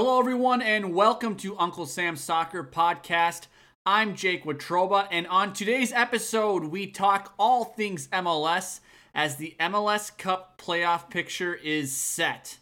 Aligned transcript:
Hello, 0.00 0.20
everyone, 0.20 0.62
and 0.62 0.94
welcome 0.94 1.34
to 1.34 1.58
Uncle 1.58 1.84
Sam's 1.84 2.20
Soccer 2.20 2.62
Podcast. 2.62 3.48
I'm 3.84 4.14
Jake 4.14 4.44
Watroba, 4.44 5.08
and 5.10 5.26
on 5.26 5.52
today's 5.52 5.92
episode, 5.92 6.66
we 6.66 6.86
talk 6.86 7.34
all 7.36 7.64
things 7.64 8.06
MLS 8.12 8.78
as 9.12 9.34
the 9.34 9.56
MLS 9.58 10.16
Cup 10.16 10.56
playoff 10.56 11.10
picture 11.10 11.52
is 11.52 11.90
set. 11.96 12.58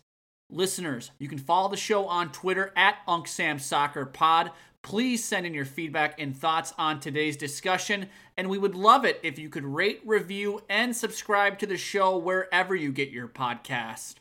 Listeners, 0.49 1.11
you 1.19 1.29
can 1.29 1.37
follow 1.37 1.69
the 1.69 1.77
show 1.77 2.07
on 2.07 2.33
Twitter 2.33 2.73
at 2.75 3.01
Unc 3.07 3.29
Sam 3.29 3.59
Soccer 3.59 4.07
Pod. 4.07 4.51
Please 4.81 5.23
send 5.23 5.45
in 5.45 5.53
your 5.53 5.67
feedback 5.67 6.19
and 6.19 6.35
thoughts 6.35 6.73
on 6.79 7.01
today's 7.01 7.37
discussion, 7.37 8.09
and 8.39 8.49
we 8.49 8.57
would 8.57 8.75
love 8.75 9.05
it 9.05 9.21
if 9.23 9.39
you 9.39 9.51
could 9.51 9.67
rate, 9.67 10.01
review, 10.07 10.63
and 10.71 10.97
subscribe 10.97 11.59
to 11.59 11.67
the 11.67 11.77
show 11.77 12.17
wherever 12.17 12.75
you 12.75 12.93
get 12.93 13.11
your 13.11 13.29
podcast. 13.29 14.15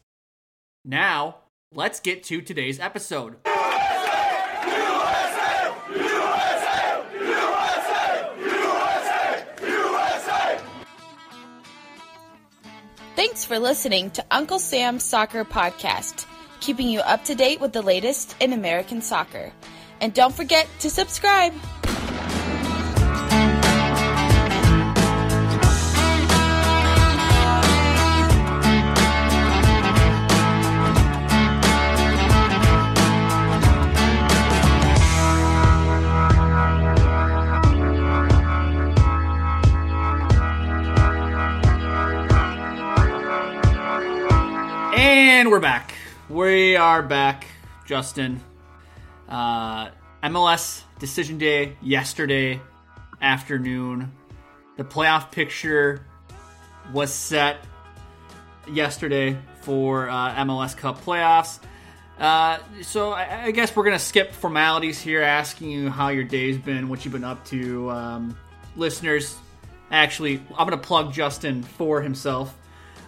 Now, 0.84 1.38
let's 1.76 2.00
get 2.00 2.24
to 2.24 2.42
today's 2.42 2.80
episode. 2.80 3.36
Thanks 13.16 13.46
for 13.46 13.60
listening 13.60 14.12
to 14.12 14.26
Uncle 14.32 14.60
Sam's 14.60 15.04
Soccer 15.04 15.44
Podcast, 15.46 16.26
keeping 16.62 16.88
you 16.88 17.02
up 17.02 17.26
to 17.26 17.36
date 17.36 17.60
with 17.60 17.74
the 17.74 17.82
latest 17.82 18.36
in 18.40 18.54
American 18.54 19.02
soccer. 19.02 19.52
And 20.02 20.14
don't 20.14 20.34
forget 20.34 20.68
to 20.80 20.90
subscribe. 20.90 21.54
We're 45.56 45.62
back. 45.62 45.94
We 46.28 46.76
are 46.76 47.02
back, 47.02 47.48
Justin. 47.86 48.42
Uh, 49.30 49.88
MLS 50.22 50.84
decision 51.00 51.38
day 51.38 51.78
yesterday 51.82 52.60
afternoon. 53.22 54.12
The 54.76 54.84
playoff 54.84 55.32
picture 55.32 56.06
was 56.92 57.14
set 57.14 57.60
yesterday 58.70 59.38
for 59.62 60.10
uh, 60.10 60.36
MLS 60.44 60.76
Cup 60.76 61.02
playoffs. 61.06 61.60
Uh, 62.20 62.58
so 62.82 63.12
I, 63.12 63.46
I, 63.46 63.52
guess 63.52 63.74
we're 63.74 63.86
gonna 63.86 63.98
skip 63.98 64.34
formalities 64.34 65.00
here, 65.00 65.22
asking 65.22 65.72
you 65.72 65.90
how 65.90 66.10
your 66.10 66.26
day's 66.26 66.58
been, 66.58 66.90
what 66.90 67.06
you've 67.06 67.14
been 67.14 67.24
up 67.24 67.46
to. 67.46 67.90
Um, 67.92 68.38
listeners, 68.76 69.38
actually, 69.90 70.42
I'm 70.58 70.68
gonna 70.68 70.78
plug 70.78 71.14
Justin 71.14 71.64
for 71.64 72.02
himself. 72.02 72.58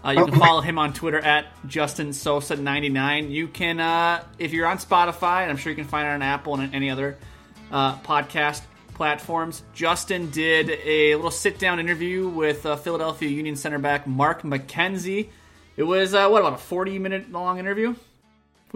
Uh, 0.08 0.12
you 0.12 0.26
can 0.26 0.40
follow 0.40 0.62
him 0.62 0.80
on 0.80 0.94
Twitter 0.94 1.20
at 1.20 1.48
Justin 1.68 2.12
Sosa99. 2.12 3.30
You 3.30 3.50
can, 3.50 3.82
uh, 3.82 4.24
if 4.40 4.54
you're 4.54 4.66
on 4.66 4.78
Spotify, 4.78 5.42
and 5.42 5.52
I'm 5.52 5.58
sure 5.58 5.70
you 5.70 5.76
can 5.76 5.84
find 5.84 6.08
it 6.08 6.12
on 6.12 6.22
Apple 6.22 6.56
and 6.56 6.74
any 6.74 6.90
other 6.90 7.18
uh, 7.74 7.98
podcast 8.00 8.62
platforms. 8.94 9.64
Justin 9.74 10.30
did 10.30 10.70
a 10.86 11.16
little 11.16 11.30
sit 11.30 11.60
down 11.60 11.82
interview 11.82 12.30
with 12.30 12.66
uh, 12.66 12.78
Philadelphia 12.78 13.28
Union 13.28 13.58
center 13.58 13.80
back 13.80 14.08
Mark 14.08 14.44
McKenzie. 14.44 15.28
It 15.76 15.84
was, 15.84 16.14
uh, 16.14 16.30
what, 16.30 16.40
about 16.40 16.54
a 16.54 16.58
40 16.58 17.00
minute 17.00 17.30
long 17.30 17.60
interview? 17.60 17.94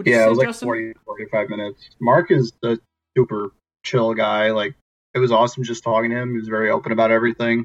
Yeah, 0.04 0.26
it 0.26 0.28
was 0.28 0.38
like 0.38 0.48
Justin? 0.48 0.66
40, 0.66 0.92
45 1.06 1.48
minutes. 1.48 1.80
Mark 1.98 2.30
is 2.30 2.52
a 2.62 2.76
super 3.16 3.54
chill 3.84 4.12
guy. 4.12 4.50
Like, 4.50 4.74
it 5.14 5.18
was 5.18 5.32
awesome 5.32 5.64
just 5.64 5.82
talking 5.82 6.10
to 6.10 6.16
him. 6.16 6.32
He 6.32 6.36
was 6.36 6.48
very 6.48 6.70
open 6.70 6.92
about 6.92 7.10
everything. 7.10 7.64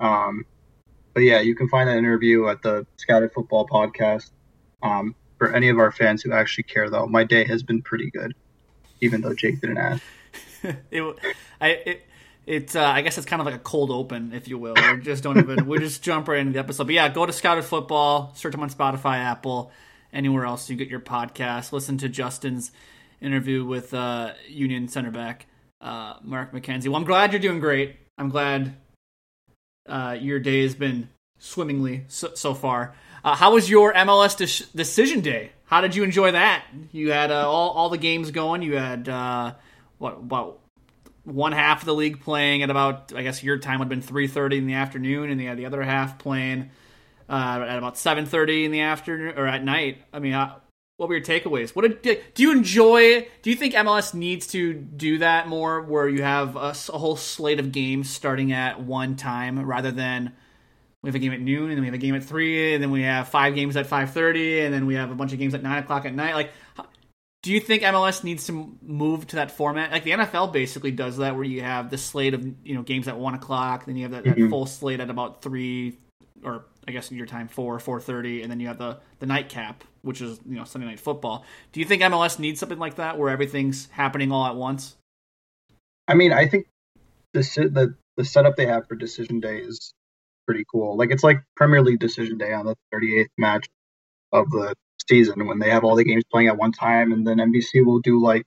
Um, 0.00 0.46
but 1.14 1.22
yeah, 1.22 1.40
you 1.40 1.54
can 1.54 1.68
find 1.68 1.88
that 1.88 1.96
interview 1.96 2.48
at 2.48 2.62
the 2.62 2.86
Scouted 2.96 3.32
Football 3.32 3.66
Podcast. 3.66 4.30
Um, 4.82 5.14
for 5.38 5.52
any 5.52 5.68
of 5.68 5.78
our 5.78 5.90
fans 5.90 6.22
who 6.22 6.32
actually 6.32 6.64
care, 6.64 6.90
though, 6.90 7.06
my 7.06 7.24
day 7.24 7.44
has 7.44 7.62
been 7.62 7.82
pretty 7.82 8.10
good, 8.10 8.34
even 9.00 9.20
though 9.20 9.34
Jake 9.34 9.60
didn't 9.60 9.78
ask. 9.78 10.02
it, 10.90 11.16
I, 11.60 11.68
it, 11.68 12.02
it's, 12.46 12.76
uh, 12.76 12.84
I 12.84 13.02
guess 13.02 13.16
it's 13.16 13.26
kind 13.26 13.40
of 13.40 13.46
like 13.46 13.54
a 13.54 13.60
cold 13.60 13.90
open, 13.90 14.32
if 14.32 14.48
you 14.48 14.58
will. 14.58 14.74
We 14.74 15.00
just 15.00 15.22
don't 15.22 15.38
even, 15.38 15.66
we 15.66 15.78
just 15.78 16.02
jump 16.02 16.28
right 16.28 16.38
into 16.38 16.52
the 16.52 16.58
episode. 16.58 16.84
But 16.84 16.94
yeah, 16.94 17.08
go 17.08 17.24
to 17.24 17.32
Scouted 17.32 17.64
Football, 17.64 18.32
search 18.34 18.52
them 18.52 18.62
on 18.62 18.70
Spotify, 18.70 19.16
Apple, 19.16 19.72
anywhere 20.12 20.44
else 20.44 20.68
you 20.68 20.76
get 20.76 20.88
your 20.88 21.00
podcast. 21.00 21.72
Listen 21.72 21.98
to 21.98 22.08
Justin's 22.08 22.70
interview 23.20 23.64
with 23.64 23.94
uh, 23.94 24.34
Union 24.48 24.88
center 24.88 25.10
back 25.10 25.46
uh, 25.80 26.14
Mark 26.22 26.52
McKenzie. 26.52 26.88
Well, 26.88 26.96
I'm 26.96 27.04
glad 27.04 27.32
you're 27.32 27.40
doing 27.40 27.60
great. 27.60 27.96
I'm 28.18 28.28
glad 28.28 28.76
uh, 29.86 30.16
your 30.20 30.38
day 30.38 30.62
has 30.62 30.74
been 30.74 31.08
swimmingly 31.38 32.04
so, 32.08 32.34
so 32.34 32.54
far. 32.54 32.94
Uh, 33.22 33.34
how 33.34 33.54
was 33.54 33.68
your 33.70 33.92
MLS 33.94 34.36
de- 34.36 34.76
decision 34.76 35.20
day? 35.20 35.52
How 35.66 35.80
did 35.80 35.94
you 35.94 36.04
enjoy 36.04 36.32
that? 36.32 36.64
You 36.92 37.10
had 37.10 37.30
uh, 37.30 37.50
all 37.50 37.70
all 37.70 37.88
the 37.88 37.98
games 37.98 38.30
going. 38.30 38.62
You 38.62 38.76
had 38.76 39.08
uh, 39.08 39.54
what 39.98 40.12
about 40.14 40.60
one 41.24 41.52
half 41.52 41.80
of 41.80 41.86
the 41.86 41.94
league 41.94 42.20
playing 42.20 42.62
at 42.62 42.70
about 42.70 43.12
I 43.14 43.22
guess 43.22 43.42
your 43.42 43.58
time 43.58 43.78
would 43.78 43.86
have 43.86 43.88
been 43.90 44.02
three 44.02 44.28
thirty 44.28 44.58
in 44.58 44.66
the 44.66 44.74
afternoon, 44.74 45.30
and 45.30 45.40
you 45.40 45.48
had 45.48 45.58
the 45.58 45.66
other 45.66 45.82
half 45.82 46.18
playing 46.18 46.70
uh, 47.28 47.64
at 47.66 47.78
about 47.78 47.96
seven 47.96 48.26
thirty 48.26 48.64
in 48.64 48.72
the 48.72 48.80
afternoon 48.80 49.34
or 49.38 49.46
at 49.46 49.64
night. 49.64 50.02
I 50.12 50.18
mean, 50.18 50.34
what 50.96 51.08
were 51.08 51.16
your 51.16 51.24
takeaways? 51.24 51.70
What 51.70 52.02
did 52.02 52.22
do 52.34 52.42
you 52.42 52.52
enjoy? 52.52 53.26
Do 53.42 53.50
you 53.50 53.56
think 53.56 53.74
MLS 53.74 54.14
needs 54.14 54.46
to 54.48 54.72
do 54.74 55.18
that 55.18 55.48
more, 55.48 55.82
where 55.82 56.08
you 56.08 56.22
have 56.22 56.56
a, 56.56 56.74
a 56.92 56.98
whole 56.98 57.16
slate 57.16 57.58
of 57.58 57.72
games 57.72 58.10
starting 58.10 58.52
at 58.52 58.80
one 58.80 59.16
time 59.16 59.58
rather 59.60 59.90
than 59.90 60.32
we 61.02 61.08
have 61.08 61.14
a 61.16 61.18
game 61.18 61.32
at 61.32 61.40
noon 61.40 61.64
and 61.64 61.72
then 61.72 61.80
we 61.80 61.86
have 61.86 61.94
a 61.94 61.98
game 61.98 62.14
at 62.14 62.24
three 62.24 62.74
and 62.74 62.82
then 62.82 62.90
we 62.90 63.02
have 63.02 63.28
five 63.28 63.54
games 63.54 63.76
at 63.76 63.86
five 63.86 64.12
thirty 64.12 64.60
and 64.60 64.72
then 64.72 64.86
we 64.86 64.94
have 64.94 65.10
a 65.10 65.14
bunch 65.14 65.32
of 65.32 65.38
games 65.38 65.52
at 65.54 65.62
nine 65.62 65.82
o'clock 65.82 66.06
at 66.06 66.14
night. 66.14 66.34
Like, 66.34 66.52
do 67.42 67.52
you 67.52 67.60
think 67.60 67.82
MLS 67.82 68.22
needs 68.22 68.46
to 68.46 68.78
move 68.80 69.26
to 69.26 69.36
that 69.36 69.50
format? 69.50 69.90
Like 69.90 70.04
the 70.04 70.12
NFL 70.12 70.52
basically 70.52 70.92
does 70.92 71.16
that, 71.16 71.34
where 71.34 71.44
you 71.44 71.62
have 71.62 71.90
the 71.90 71.98
slate 71.98 72.34
of 72.34 72.44
you 72.64 72.74
know 72.76 72.82
games 72.82 73.08
at 73.08 73.18
one 73.18 73.34
o'clock, 73.34 73.84
then 73.84 73.96
you 73.96 74.04
have 74.04 74.12
that, 74.12 74.24
mm-hmm. 74.24 74.42
that 74.42 74.48
full 74.48 74.66
slate 74.66 75.00
at 75.00 75.10
about 75.10 75.42
three 75.42 75.98
or 76.44 76.64
I 76.86 76.92
guess 76.92 77.10
in 77.10 77.16
your 77.16 77.26
time 77.26 77.48
four 77.48 77.78
four 77.78 78.00
thirty, 78.00 78.42
and 78.42 78.50
then 78.50 78.60
you 78.60 78.68
have 78.68 78.78
the 78.78 78.98
the 79.18 79.26
nightcap, 79.26 79.84
which 80.02 80.20
is 80.20 80.40
you 80.48 80.56
know 80.56 80.64
Sunday 80.64 80.86
night 80.86 81.00
football. 81.00 81.44
Do 81.72 81.80
you 81.80 81.86
think 81.86 82.02
MLS 82.02 82.38
needs 82.38 82.60
something 82.60 82.78
like 82.78 82.96
that, 82.96 83.18
where 83.18 83.30
everything's 83.30 83.88
happening 83.90 84.32
all 84.32 84.46
at 84.46 84.56
once? 84.56 84.96
I 86.06 86.14
mean, 86.14 86.32
I 86.32 86.46
think 86.46 86.66
the 87.32 87.40
the 87.40 87.94
the 88.16 88.24
setup 88.24 88.56
they 88.56 88.66
have 88.66 88.86
for 88.86 88.94
decision 88.94 89.40
day 89.40 89.58
is 89.58 89.92
pretty 90.46 90.64
cool. 90.70 90.96
Like 90.96 91.10
it's 91.10 91.24
like 91.24 91.42
Premier 91.56 91.82
League 91.82 91.98
decision 91.98 92.38
day 92.38 92.52
on 92.52 92.66
the 92.66 92.76
38th 92.92 93.26
match 93.38 93.66
of 94.32 94.50
the 94.50 94.74
season 95.08 95.46
when 95.46 95.58
they 95.58 95.70
have 95.70 95.84
all 95.84 95.96
the 95.96 96.04
games 96.04 96.24
playing 96.30 96.48
at 96.48 96.56
one 96.56 96.72
time, 96.72 97.12
and 97.12 97.26
then 97.26 97.38
NBC 97.38 97.84
will 97.84 98.00
do 98.00 98.22
like 98.22 98.44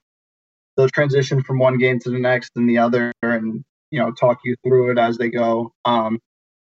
they'll 0.76 0.90
transition 0.90 1.44
from 1.44 1.60
one 1.60 1.78
game 1.78 2.00
to 2.00 2.10
the 2.10 2.20
next 2.20 2.52
and 2.56 2.70
the 2.70 2.78
other, 2.78 3.12
and 3.22 3.64
you 3.92 4.00
know 4.00 4.12
talk 4.12 4.40
you 4.44 4.56
through 4.64 4.92
it 4.92 4.98
as 4.98 5.18
they 5.18 5.30
go. 5.30 5.72
Um, 5.86 6.20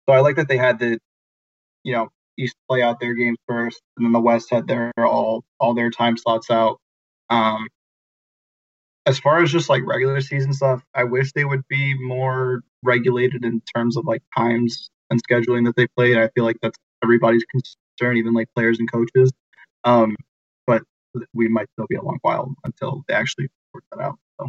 so 0.08 0.14
I 0.14 0.20
like 0.20 0.36
that 0.36 0.48
they 0.48 0.56
had 0.56 0.78
the 0.78 0.98
you 1.86 1.92
know 1.92 2.08
East 2.36 2.56
play 2.68 2.82
out 2.82 3.00
their 3.00 3.14
games 3.14 3.38
first, 3.48 3.80
and 3.96 4.04
then 4.04 4.12
the 4.12 4.20
West 4.20 4.50
had 4.50 4.66
their 4.66 4.92
all 4.98 5.44
all 5.58 5.72
their 5.72 5.90
time 5.90 6.18
slots 6.18 6.50
out. 6.50 6.78
Um, 7.30 7.68
as 9.06 9.18
far 9.20 9.42
as 9.42 9.52
just 9.52 9.70
like 9.70 9.86
regular 9.86 10.20
season 10.20 10.52
stuff, 10.52 10.82
I 10.94 11.04
wish 11.04 11.32
they 11.32 11.44
would 11.44 11.66
be 11.68 11.94
more 11.98 12.62
regulated 12.82 13.44
in 13.44 13.62
terms 13.74 13.96
of 13.96 14.04
like 14.04 14.22
times 14.36 14.90
and 15.10 15.20
scheduling 15.24 15.64
that 15.66 15.76
they 15.76 15.86
play. 15.86 16.20
I 16.20 16.28
feel 16.34 16.44
like 16.44 16.56
that's 16.60 16.76
everybody's 17.04 17.44
concern, 17.44 18.16
even 18.16 18.34
like 18.34 18.48
players 18.54 18.80
and 18.80 18.90
coaches. 18.90 19.32
Um, 19.84 20.16
but 20.66 20.82
we 21.32 21.48
might 21.48 21.68
still 21.74 21.86
be 21.88 21.94
a 21.94 22.02
long 22.02 22.18
while 22.22 22.52
until 22.64 23.04
they 23.06 23.14
actually 23.14 23.48
work 23.72 23.84
that 23.92 24.00
out. 24.00 24.18
So. 24.40 24.48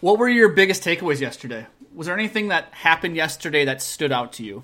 What 0.00 0.18
were 0.18 0.28
your 0.28 0.48
biggest 0.48 0.82
takeaways 0.82 1.20
yesterday? 1.20 1.66
Was 1.94 2.06
there 2.06 2.18
anything 2.18 2.48
that 2.48 2.72
happened 2.72 3.16
yesterday 3.16 3.66
that 3.66 3.82
stood 3.82 4.12
out 4.12 4.32
to 4.34 4.44
you? 4.44 4.62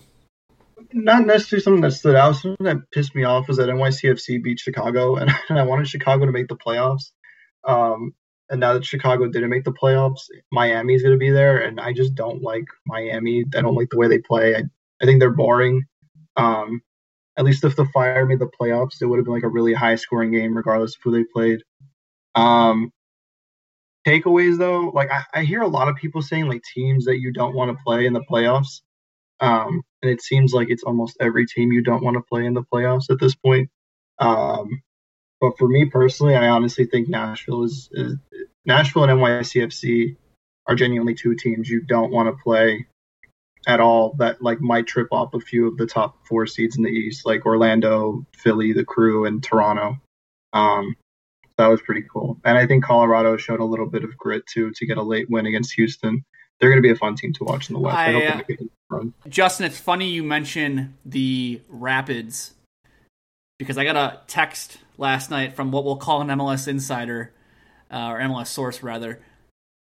Not 0.96 1.26
necessarily 1.26 1.62
something 1.62 1.80
that 1.80 1.90
stood 1.90 2.14
out. 2.14 2.36
Something 2.36 2.64
that 2.66 2.88
pissed 2.92 3.16
me 3.16 3.24
off 3.24 3.48
was 3.48 3.56
that 3.56 3.68
NYCFC 3.68 4.40
beat 4.42 4.60
Chicago, 4.60 5.16
and, 5.16 5.28
and 5.48 5.58
I 5.58 5.64
wanted 5.64 5.88
Chicago 5.88 6.24
to 6.24 6.32
make 6.32 6.46
the 6.46 6.56
playoffs. 6.56 7.10
Um, 7.64 8.14
and 8.48 8.60
now 8.60 8.74
that 8.74 8.84
Chicago 8.84 9.26
didn't 9.26 9.50
make 9.50 9.64
the 9.64 9.72
playoffs, 9.72 10.28
Miami's 10.52 11.02
going 11.02 11.14
to 11.14 11.18
be 11.18 11.30
there, 11.30 11.58
and 11.58 11.80
I 11.80 11.92
just 11.92 12.14
don't 12.14 12.42
like 12.42 12.66
Miami. 12.86 13.44
I 13.56 13.60
don't 13.60 13.74
like 13.74 13.88
the 13.90 13.98
way 13.98 14.06
they 14.06 14.20
play. 14.20 14.54
I, 14.54 14.62
I 15.02 15.04
think 15.04 15.18
they're 15.18 15.30
boring. 15.30 15.82
Um, 16.36 16.80
at 17.36 17.44
least 17.44 17.64
if 17.64 17.74
the 17.74 17.86
Fire 17.86 18.24
made 18.24 18.38
the 18.38 18.50
playoffs, 18.60 19.02
it 19.02 19.06
would 19.06 19.18
have 19.18 19.24
been 19.24 19.34
like 19.34 19.42
a 19.42 19.48
really 19.48 19.74
high 19.74 19.96
scoring 19.96 20.30
game, 20.30 20.56
regardless 20.56 20.94
of 20.94 21.00
who 21.02 21.10
they 21.10 21.24
played. 21.24 21.60
Um, 22.36 22.92
takeaways 24.06 24.58
though, 24.58 24.90
like 24.94 25.10
I, 25.10 25.24
I, 25.34 25.44
hear 25.44 25.62
a 25.62 25.68
lot 25.68 25.88
of 25.88 25.96
people 25.96 26.20
saying 26.20 26.46
like 26.48 26.62
teams 26.74 27.04
that 27.04 27.20
you 27.20 27.32
don't 27.32 27.54
want 27.54 27.70
to 27.70 27.82
play 27.84 28.06
in 28.06 28.12
the 28.12 28.24
playoffs. 28.30 28.80
Um, 29.40 29.82
and 30.02 30.10
it 30.10 30.22
seems 30.22 30.52
like 30.52 30.68
it's 30.70 30.84
almost 30.84 31.16
every 31.20 31.46
team 31.46 31.72
you 31.72 31.82
don't 31.82 32.04
want 32.04 32.16
to 32.16 32.22
play 32.22 32.46
in 32.46 32.54
the 32.54 32.62
playoffs 32.62 33.10
at 33.10 33.20
this 33.20 33.34
point. 33.34 33.70
Um, 34.18 34.82
But 35.40 35.58
for 35.58 35.68
me 35.68 35.84
personally, 35.86 36.36
I 36.36 36.48
honestly 36.48 36.86
think 36.86 37.08
Nashville 37.08 37.64
is, 37.64 37.88
is 37.92 38.16
Nashville 38.64 39.04
and 39.04 39.20
NYCFC 39.20 40.16
are 40.66 40.74
genuinely 40.74 41.14
two 41.14 41.34
teams 41.34 41.68
you 41.68 41.82
don't 41.82 42.10
want 42.10 42.28
to 42.28 42.42
play 42.42 42.86
at 43.66 43.80
all 43.80 44.14
that 44.18 44.42
like 44.42 44.60
might 44.60 44.86
trip 44.86 45.08
off 45.12 45.34
a 45.34 45.40
few 45.40 45.68
of 45.68 45.76
the 45.76 45.86
top 45.86 46.26
four 46.26 46.46
seeds 46.46 46.76
in 46.76 46.82
the 46.82 46.90
East, 46.90 47.26
like 47.26 47.44
Orlando, 47.44 48.24
Philly, 48.36 48.72
the 48.72 48.84
Crew, 48.84 49.26
and 49.26 49.42
Toronto. 49.42 49.98
Um, 50.52 50.96
that 51.58 51.68
was 51.68 51.82
pretty 51.82 52.04
cool. 52.10 52.38
And 52.44 52.56
I 52.56 52.66
think 52.66 52.84
Colorado 52.84 53.36
showed 53.36 53.60
a 53.60 53.64
little 53.64 53.86
bit 53.88 54.04
of 54.04 54.16
grit 54.16 54.46
too 54.46 54.72
to 54.76 54.86
get 54.86 54.96
a 54.96 55.02
late 55.02 55.28
win 55.28 55.46
against 55.46 55.74
Houston. 55.74 56.24
They're 56.60 56.70
going 56.70 56.82
to 56.82 56.86
be 56.86 56.92
a 56.92 56.96
fun 56.96 57.16
team 57.16 57.32
to 57.34 57.44
watch 57.44 57.68
in 57.68 57.74
the 57.74 57.80
West. 57.80 57.96
I, 57.96 58.12
I 58.12 58.96
uh, 58.96 59.04
Justin, 59.28 59.66
it's 59.66 59.78
funny 59.78 60.08
you 60.08 60.22
mention 60.22 60.96
the 61.04 61.60
Rapids 61.68 62.54
because 63.58 63.78
I 63.78 63.84
got 63.84 63.96
a 63.96 64.20
text 64.26 64.78
last 64.98 65.30
night 65.30 65.54
from 65.54 65.72
what 65.72 65.84
we'll 65.84 65.96
call 65.96 66.20
an 66.20 66.28
MLS 66.28 66.68
insider 66.68 67.32
uh, 67.90 68.08
or 68.08 68.20
MLS 68.20 68.48
source 68.48 68.82
rather, 68.82 69.20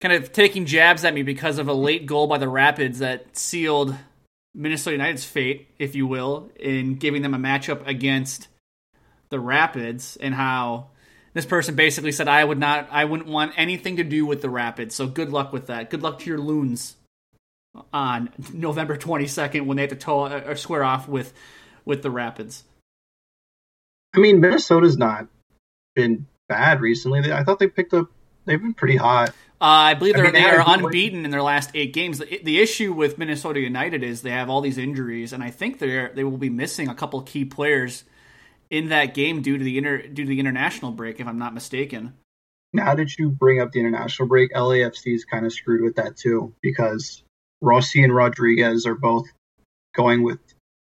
kind 0.02 0.14
of 0.14 0.31
taking 0.31 0.66
jabs 0.66 1.04
at 1.04 1.14
me 1.14 1.24
because 1.24 1.58
of 1.58 1.68
a 1.68 1.74
late 1.74 2.06
goal 2.06 2.28
by 2.28 2.38
the 2.38 2.50
Rapids 2.50 3.00
that 3.00 3.38
sealed 3.38 3.96
Minnesota 4.54 4.94
United's 4.94 5.25
fate, 5.25 5.68
if 5.78 5.96
you 5.96 6.08
will, 6.08 6.50
in 6.60 6.96
giving 6.96 7.22
them 7.22 7.34
a 7.34 7.40
matchup 7.40 7.86
against 7.88 8.48
the 9.30 9.40
Rapids 9.40 10.18
and 10.18 10.34
how 10.34 10.88
this 11.33 11.45
person 11.45 11.75
basically 11.75 12.12
said 12.12 12.27
I 12.27 12.44
would 12.44 12.59
not 12.59 12.88
I 12.91 13.06
wouldn't 13.06 13.29
want 13.29 13.53
anything 13.57 13.97
to 13.97 14.03
do 14.03 14.25
with 14.25 14.41
the 14.41 14.50
Rapids. 14.50 14.95
So 14.95 15.07
good 15.07 15.31
luck 15.31 15.53
with 15.53 15.68
that. 15.68 15.89
Good 15.89 16.03
luck 16.03 16.19
to 16.19 16.29
your 16.29 16.39
loons 16.39 16.95
on 17.94 18.29
November 18.53 18.97
22nd 18.97 19.65
when 19.65 19.77
they 19.77 19.83
have 19.83 19.91
to 19.91 19.95
toe, 19.95 20.25
or 20.25 20.51
uh, 20.51 20.56
square 20.56 20.83
off 20.83 21.07
with 21.07 21.33
with 21.85 22.01
the 22.01 22.12
Rapids. 22.12 22.63
I 24.15 24.19
mean, 24.19 24.39
Minnesota's 24.39 24.97
not 24.97 25.27
been 25.95 26.27
bad 26.47 26.81
recently. 26.81 27.31
I 27.31 27.44
thought 27.44 27.59
they 27.59 27.68
picked 27.68 27.94
up. 27.94 28.07
They've 28.45 28.62
been 28.62 28.74
pretty 28.74 28.95
hot. 28.95 29.29
Uh, 29.59 29.89
I 29.91 29.94
believe 29.95 30.13
they're, 30.13 30.24
I 30.24 30.31
mean, 30.31 30.33
they, 30.33 30.50
they 30.50 30.56
are 30.56 30.63
unbeaten 30.65 31.25
in 31.25 31.31
their 31.31 31.41
last 31.41 31.71
eight 31.74 31.91
games. 31.91 32.19
The, 32.19 32.39
the, 32.44 32.59
issue 32.59 32.94
with 32.94 33.18
Minnesota 33.18 33.59
United 33.59 34.03
is 34.03 34.21
they 34.21 34.29
have 34.29 34.51
all 34.51 34.62
these 34.62 34.77
injuries, 34.77 35.33
and 35.33 35.44
I 35.44 35.50
think 35.50 35.79
they 35.79 35.97
are 35.97 36.12
they 36.13 36.24
will 36.24 36.38
be 36.38 36.50
missing 36.50 36.88
a 36.88 36.95
couple 36.95 37.19
key 37.24 37.44
players 37.44 38.03
in 38.69 38.90
that 38.90 39.14
game 39.14 39.42
due 39.42 39.58
to 39.58 39.64
the 39.64 39.78
inter, 39.78 40.02
due 40.02 40.24
to 40.24 40.30
the 40.30 40.40
international 40.40 40.92
break, 40.92 41.19
if 41.19 41.28
I'm 41.28 41.40
not 41.40 41.54
mistaken. 41.54 42.14
Now 42.74 42.96
that 42.96 43.18
you 43.18 43.30
bring 43.30 43.62
up 43.62 43.72
the 43.72 43.80
international 43.80 44.28
break, 44.28 44.54
LAFC 44.54 45.16
is 45.16 45.25
kind 45.25 45.46
of 45.46 45.54
screwed 45.54 45.81
with 45.81 45.96
that 45.96 46.18
too 46.18 46.54
because 46.62 47.24
Rossi 47.62 48.04
and 48.04 48.14
Rodriguez 48.14 48.86
are 48.86 48.96
both 48.96 49.25
going 49.96 50.22
with 50.22 50.40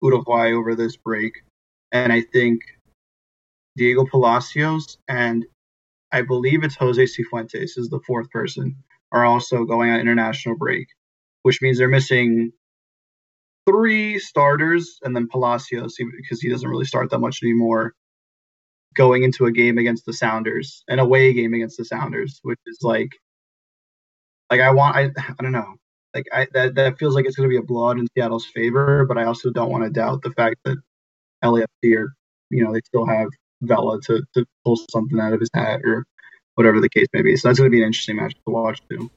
Uruguay 0.03 0.53
over 0.53 0.75
this 0.75 0.97
break, 0.97 1.43
and 1.93 2.13
I 2.13 2.23
think 2.23 2.61
Diego 3.77 4.05
Palacios 4.05 4.99
and 5.09 5.47
I 6.13 6.23
believe 6.23 6.65
it's 6.65 6.75
Jose 6.75 7.03
Cifuentes 7.03 7.79
is 7.79 7.89
the 7.89 8.01
fourth 8.07 8.31
person 8.31 8.77
are 9.13 9.25
also 9.25 9.65
going 9.65 9.91
on 9.91 10.01
international 10.01 10.57
break, 10.57 10.89
which 11.43 11.63
means 11.63 11.79
they're 11.79 11.89
missing 11.89 12.53
three 13.71 14.19
starters 14.19 14.99
and 15.03 15.15
then 15.15 15.29
Palacios 15.29 15.97
because 15.97 16.41
he 16.41 16.49
doesn't 16.49 16.69
really 16.69 16.85
start 16.85 17.11
that 17.11 17.19
much 17.19 17.41
anymore. 17.43 17.95
Going 18.97 19.23
into 19.23 19.47
a 19.47 19.53
game 19.53 19.79
against 19.79 20.05
the 20.05 20.13
Sounders, 20.13 20.83
an 20.89 20.99
away 20.99 21.33
game 21.33 21.55
against 21.55 21.79
the 21.79 21.85
Sounders, 21.85 22.41
which 22.43 22.59
is 22.67 22.79
like, 22.83 23.11
like 24.51 24.61
I 24.61 24.73
want, 24.73 24.97
I, 24.97 25.11
I 25.17 25.43
don't 25.43 25.53
know, 25.53 25.77
like 26.15 26.27
I 26.33 26.49
that 26.55 26.75
that 26.75 26.99
feels 26.99 27.15
like 27.15 27.25
it's 27.27 27.37
going 27.37 27.49
to 27.49 27.53
be 27.53 27.59
a 27.59 27.63
blowout 27.63 27.99
in 27.99 28.09
Seattle's 28.17 28.47
favor, 28.47 29.05
but 29.07 29.17
I 29.17 29.25
also 29.25 29.51
don't 29.51 29.71
want 29.71 29.85
to 29.85 29.91
doubt 29.91 30.23
the 30.23 30.33
fact 30.33 30.57
that 30.65 30.77
LAFC 31.45 31.97
are, 31.97 32.13
you 32.51 32.65
know, 32.65 32.73
they 32.73 32.81
still 32.85 33.07
have 33.07 33.29
Vela 33.63 34.01
to 34.03 34.23
to 34.35 34.45
pull 34.65 34.77
something 34.91 35.21
out 35.21 35.33
of 35.33 35.41
his 35.41 35.51
hat 35.55 35.81
or 35.85 36.05
whatever 36.55 36.81
the 36.81 36.89
case 36.89 37.07
may 37.13 37.23
be. 37.23 37.37
So 37.37 37.49
that's 37.49 37.59
going 37.59 37.71
to 37.71 37.75
be 37.75 37.81
an 37.81 37.87
interesting 37.87 38.17
match 38.17 38.35
to 38.35 38.41
watch 38.47 38.81
too. 38.91 39.11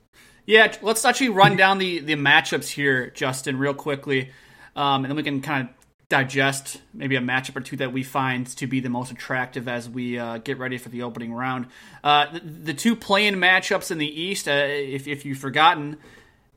Yeah, 0.46 0.74
let's 0.82 1.06
actually 1.06 1.30
run 1.30 1.56
down 1.56 1.78
the 1.78 2.00
the 2.00 2.16
matchups 2.16 2.70
here, 2.70 3.10
Justin, 3.12 3.58
real 3.58 3.74
quickly, 3.74 4.32
um, 4.76 5.04
and 5.04 5.12
then 5.12 5.16
we 5.16 5.24
can 5.24 5.42
kind 5.42 5.68
of 5.68 5.76
digest 6.10 6.80
maybe 6.94 7.16
a 7.16 7.20
matchup 7.20 7.56
or 7.56 7.62
two 7.62 7.78
that 7.78 7.92
we 7.92 8.04
find 8.04 8.46
to 8.46 8.68
be 8.68 8.80
the 8.80 8.90
most 8.90 9.12
attractive 9.12 9.68
as 9.68 9.90
we 9.90 10.20
uh, 10.20 10.38
get 10.38 10.60
ready 10.60 10.78
for 10.78 10.90
the 10.90 11.02
opening 11.02 11.34
round. 11.34 11.66
Uh, 12.04 12.32
the, 12.32 12.40
the, 12.40 12.74
two 12.74 12.96
playing 12.96 13.36
matchups 13.36 13.90
in 13.90 13.98
the 13.98 14.22
East, 14.22 14.48
uh, 14.48 14.52
if, 14.52 15.08
if 15.08 15.26
you've 15.26 15.40
forgotten, 15.40 15.98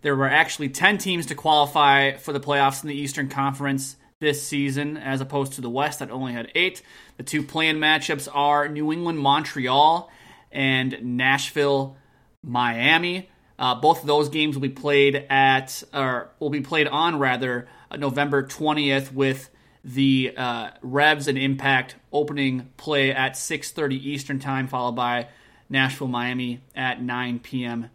there 0.02 0.14
were 0.14 0.28
actually 0.28 0.68
10 0.68 0.98
teams 0.98 1.26
to 1.26 1.34
qualify 1.34 2.16
for 2.16 2.32
the 2.32 2.40
playoffs 2.40 2.82
in 2.82 2.88
the 2.88 2.94
Eastern 2.94 3.28
Conference 3.28 3.96
this 4.20 4.46
season, 4.46 4.96
as 4.96 5.20
opposed 5.20 5.54
to 5.54 5.60
the 5.60 5.70
West 5.70 6.00
that 6.00 6.10
only 6.10 6.32
had 6.32 6.50
eight. 6.54 6.82
The 7.16 7.22
two 7.22 7.42
playing 7.42 7.76
matchups 7.76 8.28
are 8.32 8.68
New 8.68 8.92
England 8.92 9.18
Montreal 9.18 10.10
and 10.52 10.98
Nashville 11.02 11.96
Miami. 12.42 13.30
Uh, 13.58 13.74
both 13.74 14.00
of 14.00 14.06
those 14.06 14.28
games 14.28 14.54
will 14.54 14.62
be 14.62 14.68
played 14.68 15.26
at, 15.30 15.82
or 15.94 16.30
will 16.38 16.50
be 16.50 16.60
played 16.60 16.86
on 16.86 17.18
rather, 17.18 17.68
uh, 17.90 17.96
November 17.96 18.42
20th 18.42 19.12
with 19.12 19.50
the 19.82 20.34
uh, 20.36 20.70
Revs 20.82 21.28
and 21.28 21.38
Impact 21.38 21.96
opening 22.12 22.70
play 22.76 23.12
at 23.12 23.32
6:30 23.32 23.94
Eastern 23.94 24.38
time, 24.38 24.66
followed 24.66 24.96
by 24.96 25.28
Nashville 25.70 26.08
Miami 26.08 26.60
at 26.74 27.00
9 27.00 27.38
p.m. 27.38 27.90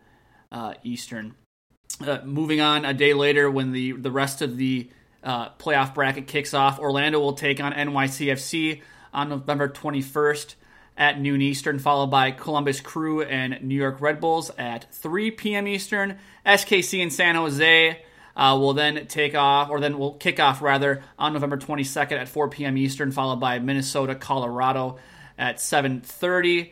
Uh, 0.52 0.74
Eastern. 0.84 1.36
Uh, 2.06 2.20
moving 2.24 2.62
on 2.62 2.86
a 2.86 2.94
day 2.94 3.14
later, 3.14 3.52
when 3.52 3.72
the 3.72 3.92
the 3.92 4.12
rest 4.12 4.42
of 4.42 4.58
the 4.58 4.90
playoff 5.24 5.94
bracket 5.94 6.26
kicks 6.26 6.54
off, 6.54 6.80
Orlando 6.80 7.20
will 7.20 7.34
take 7.34 7.60
on 7.60 7.74
NYCFC 7.74 8.82
on 9.14 9.30
November 9.30 9.68
21st 9.70 10.56
at 11.02 11.20
noon 11.20 11.42
Eastern, 11.42 11.80
followed 11.80 12.12
by 12.12 12.30
Columbus 12.30 12.80
Crew 12.80 13.24
and 13.24 13.60
New 13.64 13.74
York 13.74 14.02
Red 14.02 14.22
Bulls 14.22 14.52
at 14.56 14.86
3 14.94 15.32
p.m. 15.32 15.68
Eastern. 15.68 16.20
SKC 16.46 17.02
and 17.02 17.12
San 17.12 17.34
Jose 17.34 18.00
uh, 18.36 18.58
will 18.62 18.76
then 18.76 19.08
take 19.08 19.34
off, 19.34 19.72
or 19.72 19.80
then 19.80 19.98
will 19.98 20.14
kick 20.14 20.40
off 20.40 20.62
rather, 20.62 21.04
on 21.18 21.34
November 21.34 21.58
22nd 21.58 22.12
at 22.12 22.30
4 22.30 22.50
p.m. 22.50 22.78
Eastern, 22.78 23.12
followed 23.12 23.38
by 23.38 23.58
Minnesota, 23.58 24.14
Colorado 24.14 25.00
at 25.40 25.58
7:30. 25.58 26.72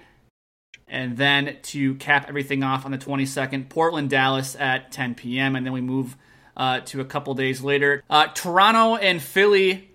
And 0.87 1.17
then 1.17 1.57
to 1.63 1.95
cap 1.95 2.25
everything 2.29 2.61
off 2.61 2.85
on 2.85 2.91
the 2.91 2.99
22nd, 2.99 3.69
Portland, 3.69 4.11
Dallas 4.11 4.55
at 4.59 4.91
10 4.91 5.15
p.m. 5.15 5.55
And 5.55 5.65
then 5.65 5.73
we 5.73 5.81
move 5.81 6.15
uh, 6.55 6.81
to 6.81 7.01
a 7.01 7.05
couple 7.05 7.33
days 7.33 7.63
later. 7.63 8.03
Uh, 8.07 8.27
Toronto 8.27 8.95
and 8.95 9.19
Philly 9.19 9.89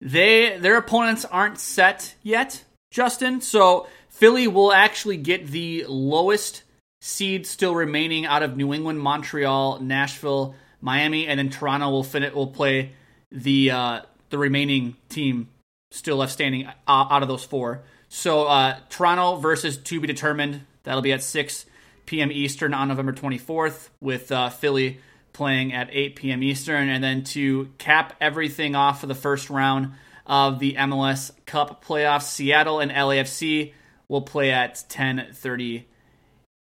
they 0.00 0.56
their 0.58 0.76
opponents 0.76 1.24
aren't 1.24 1.58
set 1.58 2.14
yet, 2.22 2.64
Justin. 2.90 3.40
So 3.40 3.86
Philly 4.08 4.48
will 4.48 4.72
actually 4.72 5.16
get 5.16 5.46
the 5.46 5.84
lowest 5.88 6.62
seed 7.00 7.46
still 7.46 7.74
remaining 7.74 8.26
out 8.26 8.42
of 8.42 8.56
New 8.56 8.74
England, 8.74 9.00
Montreal, 9.00 9.80
Nashville, 9.80 10.54
Miami, 10.80 11.26
and 11.26 11.38
then 11.38 11.50
Toronto 11.50 11.90
will 11.90 12.04
fin- 12.04 12.34
will 12.34 12.48
play 12.48 12.92
the 13.30 13.70
uh, 13.70 14.00
the 14.30 14.38
remaining 14.38 14.96
team 15.08 15.48
still 15.90 16.16
left 16.16 16.32
standing 16.32 16.66
uh, 16.66 16.72
out 16.86 17.22
of 17.22 17.28
those 17.28 17.44
four. 17.44 17.82
So 18.08 18.44
uh, 18.44 18.78
Toronto 18.88 19.36
versus 19.36 19.76
to 19.76 20.00
be 20.00 20.06
determined. 20.06 20.62
That'll 20.82 21.02
be 21.02 21.12
at 21.12 21.22
6 21.22 21.66
p.m. 22.06 22.32
Eastern 22.32 22.74
on 22.74 22.88
November 22.88 23.12
24th, 23.12 23.88
with 24.00 24.32
uh, 24.32 24.48
Philly 24.48 25.00
playing 25.32 25.72
at 25.72 25.88
8 25.92 26.16
p.m. 26.16 26.42
Eastern. 26.42 26.88
And 26.88 27.04
then 27.04 27.22
to 27.24 27.70
cap 27.78 28.16
everything 28.20 28.74
off 28.74 29.00
for 29.00 29.06
the 29.06 29.14
first 29.14 29.50
round 29.50 29.92
of 30.30 30.60
the 30.60 30.74
MLS 30.74 31.32
Cup 31.44 31.84
playoffs, 31.84 32.22
Seattle 32.22 32.78
and 32.78 32.92
LAFC 32.92 33.74
will 34.06 34.22
play 34.22 34.52
at 34.52 34.84
10:30 34.88 35.86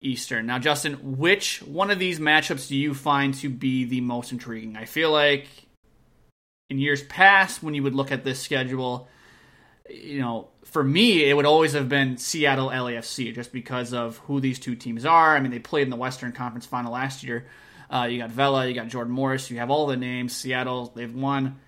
Eastern. 0.02 0.48
Now, 0.48 0.58
Justin, 0.58 1.18
which 1.18 1.62
one 1.62 1.92
of 1.92 2.00
these 2.00 2.20
matchups 2.20 2.68
do 2.68 2.76
you 2.76 2.96
find 2.96 3.36
to 3.36 3.50
be 3.50 3.86
the 3.86 4.02
most 4.02 4.32
intriguing? 4.32 4.76
I 4.76 4.86
feel 4.86 5.12
like 5.12 5.48
in 6.72 6.80
years 6.80 7.04
past, 7.04 7.62
when 7.62 7.76
you 7.76 7.84
would 7.84 7.94
look 7.94 8.12
at 8.12 8.24
this 8.24 8.40
schedule, 8.40 9.08
you 9.88 10.20
know, 10.20 10.48
for 10.64 10.84
me, 10.84 11.30
it 11.30 11.36
would 11.36 11.46
always 11.46 11.74
have 11.74 11.88
been 11.88 12.18
Seattle 12.18 12.70
LAFC 12.70 13.36
just 13.36 13.52
because 13.52 13.94
of 13.94 14.18
who 14.18 14.40
these 14.40 14.58
two 14.58 14.76
teams 14.76 15.06
are. 15.06 15.36
I 15.36 15.40
mean, 15.40 15.52
they 15.52 15.60
played 15.60 15.84
in 15.84 15.90
the 15.92 15.96
Western 15.96 16.32
Conference 16.32 16.66
Final 16.66 16.94
last 16.94 17.24
year. 17.24 17.46
Uh, 17.92 18.08
you 18.10 18.18
got 18.18 18.32
Vela, 18.32 18.68
you 18.68 18.74
got 18.74 18.88
Jordan 18.88 19.14
Morris, 19.14 19.52
you 19.52 19.58
have 19.60 19.70
all 19.70 19.86
the 19.86 19.98
names. 19.98 20.36
Seattle, 20.36 20.92
they've 20.96 21.14
won, 21.14 21.60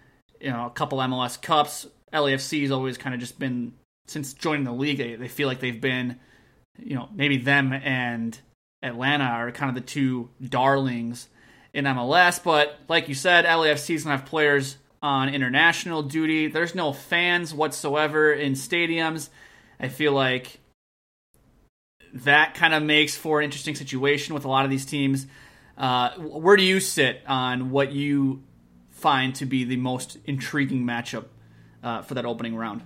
you 0.41 0.49
know, 0.49 0.65
a 0.65 0.69
couple 0.69 0.99
MLS 0.99 1.41
Cups. 1.41 1.87
LAFC 2.13 2.61
has 2.61 2.71
always 2.71 2.97
kind 2.97 3.13
of 3.13 3.21
just 3.21 3.39
been 3.39 3.73
since 4.07 4.33
joining 4.33 4.65
the 4.65 4.73
league. 4.73 4.97
They, 4.97 5.15
they 5.15 5.27
feel 5.27 5.47
like 5.47 5.59
they've 5.59 5.79
been, 5.79 6.19
you 6.77 6.95
know, 6.95 7.09
maybe 7.13 7.37
them 7.37 7.71
and 7.71 8.37
Atlanta 8.83 9.25
are 9.25 9.51
kind 9.51 9.69
of 9.69 9.75
the 9.75 9.87
two 9.87 10.29
darlings 10.43 11.29
in 11.73 11.85
MLS. 11.85 12.43
But 12.43 12.79
like 12.87 13.07
you 13.07 13.15
said, 13.15 13.45
LAFC 13.45 14.03
gonna 14.03 14.17
have 14.17 14.25
players 14.25 14.77
on 15.01 15.29
international 15.29 16.03
duty. 16.03 16.47
There's 16.47 16.75
no 16.75 16.93
fans 16.93 17.53
whatsoever 17.53 18.31
in 18.33 18.53
stadiums. 18.53 19.29
I 19.79 19.87
feel 19.87 20.11
like 20.13 20.59
that 22.13 22.55
kind 22.55 22.73
of 22.73 22.83
makes 22.83 23.15
for 23.15 23.39
an 23.39 23.45
interesting 23.45 23.75
situation 23.75 24.35
with 24.35 24.45
a 24.45 24.49
lot 24.49 24.65
of 24.65 24.71
these 24.71 24.85
teams. 24.85 25.27
Uh, 25.77 26.11
where 26.17 26.57
do 26.57 26.63
you 26.63 26.79
sit 26.79 27.21
on 27.25 27.71
what 27.71 27.91
you 27.91 28.43
find 29.01 29.35
to 29.35 29.45
be 29.45 29.63
the 29.63 29.77
most 29.77 30.17
intriguing 30.25 30.85
matchup 30.85 31.25
uh, 31.83 32.01
for 32.03 32.13
that 32.13 32.25
opening 32.25 32.55
round? 32.55 32.81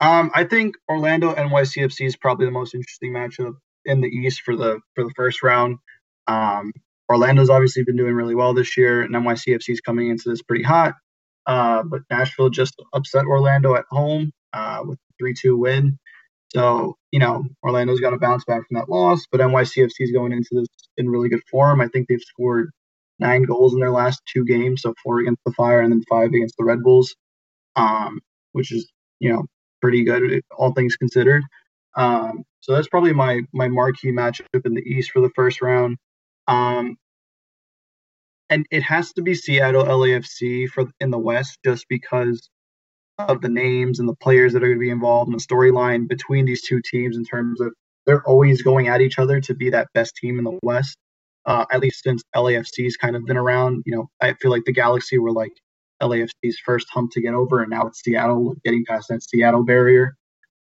Um, 0.00 0.30
I 0.34 0.44
think 0.44 0.76
Orlando 0.88 1.34
NYCFC 1.34 2.06
is 2.06 2.16
probably 2.16 2.46
the 2.46 2.52
most 2.52 2.74
interesting 2.74 3.12
matchup 3.12 3.54
in 3.84 4.00
the 4.00 4.08
East 4.08 4.42
for 4.42 4.54
the 4.54 4.80
for 4.94 5.04
the 5.04 5.12
first 5.16 5.42
round. 5.42 5.78
Um, 6.28 6.72
Orlando's 7.10 7.50
obviously 7.50 7.84
been 7.84 7.96
doing 7.96 8.14
really 8.14 8.34
well 8.34 8.54
this 8.54 8.76
year, 8.76 9.02
and 9.02 9.14
NYCFC 9.14 9.70
is 9.70 9.80
coming 9.80 10.10
into 10.10 10.28
this 10.28 10.42
pretty 10.42 10.62
hot. 10.62 10.94
Uh, 11.46 11.82
but 11.82 12.02
Nashville 12.10 12.50
just 12.50 12.74
upset 12.92 13.24
Orlando 13.24 13.74
at 13.74 13.86
home 13.90 14.30
uh, 14.52 14.82
with 14.84 14.98
a 14.98 15.12
3 15.18 15.34
2 15.34 15.56
win. 15.56 15.98
So, 16.54 16.96
you 17.10 17.18
know, 17.18 17.44
Orlando's 17.64 18.00
got 18.00 18.10
to 18.10 18.18
bounce 18.18 18.44
back 18.44 18.66
from 18.66 18.76
that 18.76 18.88
loss, 18.88 19.26
but 19.30 19.40
NYCFC 19.40 19.94
is 19.98 20.12
going 20.12 20.32
into 20.32 20.48
this 20.52 20.66
in 20.96 21.08
really 21.08 21.28
good 21.28 21.42
form. 21.50 21.80
I 21.80 21.88
think 21.88 22.08
they've 22.08 22.20
scored 22.20 22.70
nine 23.18 23.42
goals 23.42 23.74
in 23.74 23.80
their 23.80 23.90
last 23.90 24.22
two 24.26 24.44
games, 24.44 24.82
so 24.82 24.94
four 25.02 25.20
against 25.20 25.42
the 25.44 25.52
Fire 25.52 25.80
and 25.80 25.92
then 25.92 26.02
five 26.08 26.28
against 26.28 26.56
the 26.58 26.64
Red 26.64 26.82
Bulls, 26.82 27.14
um, 27.76 28.20
which 28.52 28.72
is, 28.72 28.90
you 29.20 29.32
know, 29.32 29.46
pretty 29.80 30.04
good, 30.04 30.42
all 30.56 30.72
things 30.72 30.96
considered. 30.96 31.42
Um, 31.96 32.44
so 32.60 32.74
that's 32.74 32.88
probably 32.88 33.12
my 33.12 33.42
my 33.52 33.68
marquee 33.68 34.12
matchup 34.12 34.46
in 34.64 34.74
the 34.74 34.82
East 34.82 35.10
for 35.10 35.20
the 35.20 35.30
first 35.34 35.62
round. 35.62 35.96
Um, 36.46 36.96
and 38.50 38.66
it 38.70 38.82
has 38.82 39.12
to 39.14 39.22
be 39.22 39.34
Seattle 39.34 39.84
LAFC 39.84 40.68
for 40.68 40.84
in 41.00 41.10
the 41.10 41.18
West 41.18 41.58
just 41.64 41.86
because 41.88 42.48
of 43.18 43.40
the 43.40 43.48
names 43.48 43.98
and 43.98 44.08
the 44.08 44.14
players 44.14 44.52
that 44.52 44.62
are 44.62 44.68
going 44.68 44.78
to 44.78 44.80
be 44.80 44.90
involved 44.90 45.28
in 45.28 45.36
the 45.36 45.42
storyline 45.42 46.08
between 46.08 46.46
these 46.46 46.62
two 46.62 46.80
teams 46.80 47.16
in 47.16 47.24
terms 47.24 47.60
of 47.60 47.72
they're 48.06 48.22
always 48.26 48.62
going 48.62 48.88
at 48.88 49.00
each 49.00 49.18
other 49.18 49.40
to 49.40 49.54
be 49.54 49.70
that 49.70 49.88
best 49.92 50.16
team 50.16 50.38
in 50.38 50.44
the 50.44 50.58
West. 50.62 50.96
Uh, 51.48 51.64
at 51.72 51.80
least 51.80 52.02
since 52.02 52.22
LAFC's 52.36 52.98
kind 52.98 53.16
of 53.16 53.24
been 53.24 53.38
around, 53.38 53.82
you 53.86 53.96
know, 53.96 54.10
I 54.20 54.34
feel 54.34 54.50
like 54.50 54.66
the 54.66 54.72
Galaxy 54.72 55.16
were 55.16 55.32
like 55.32 55.52
LAFC's 56.02 56.60
first 56.62 56.86
hump 56.92 57.10
to 57.12 57.22
get 57.22 57.32
over, 57.32 57.62
and 57.62 57.70
now 57.70 57.86
it's 57.86 58.02
Seattle 58.02 58.54
getting 58.66 58.84
past 58.84 59.08
that 59.08 59.22
Seattle 59.22 59.64
barrier. 59.64 60.14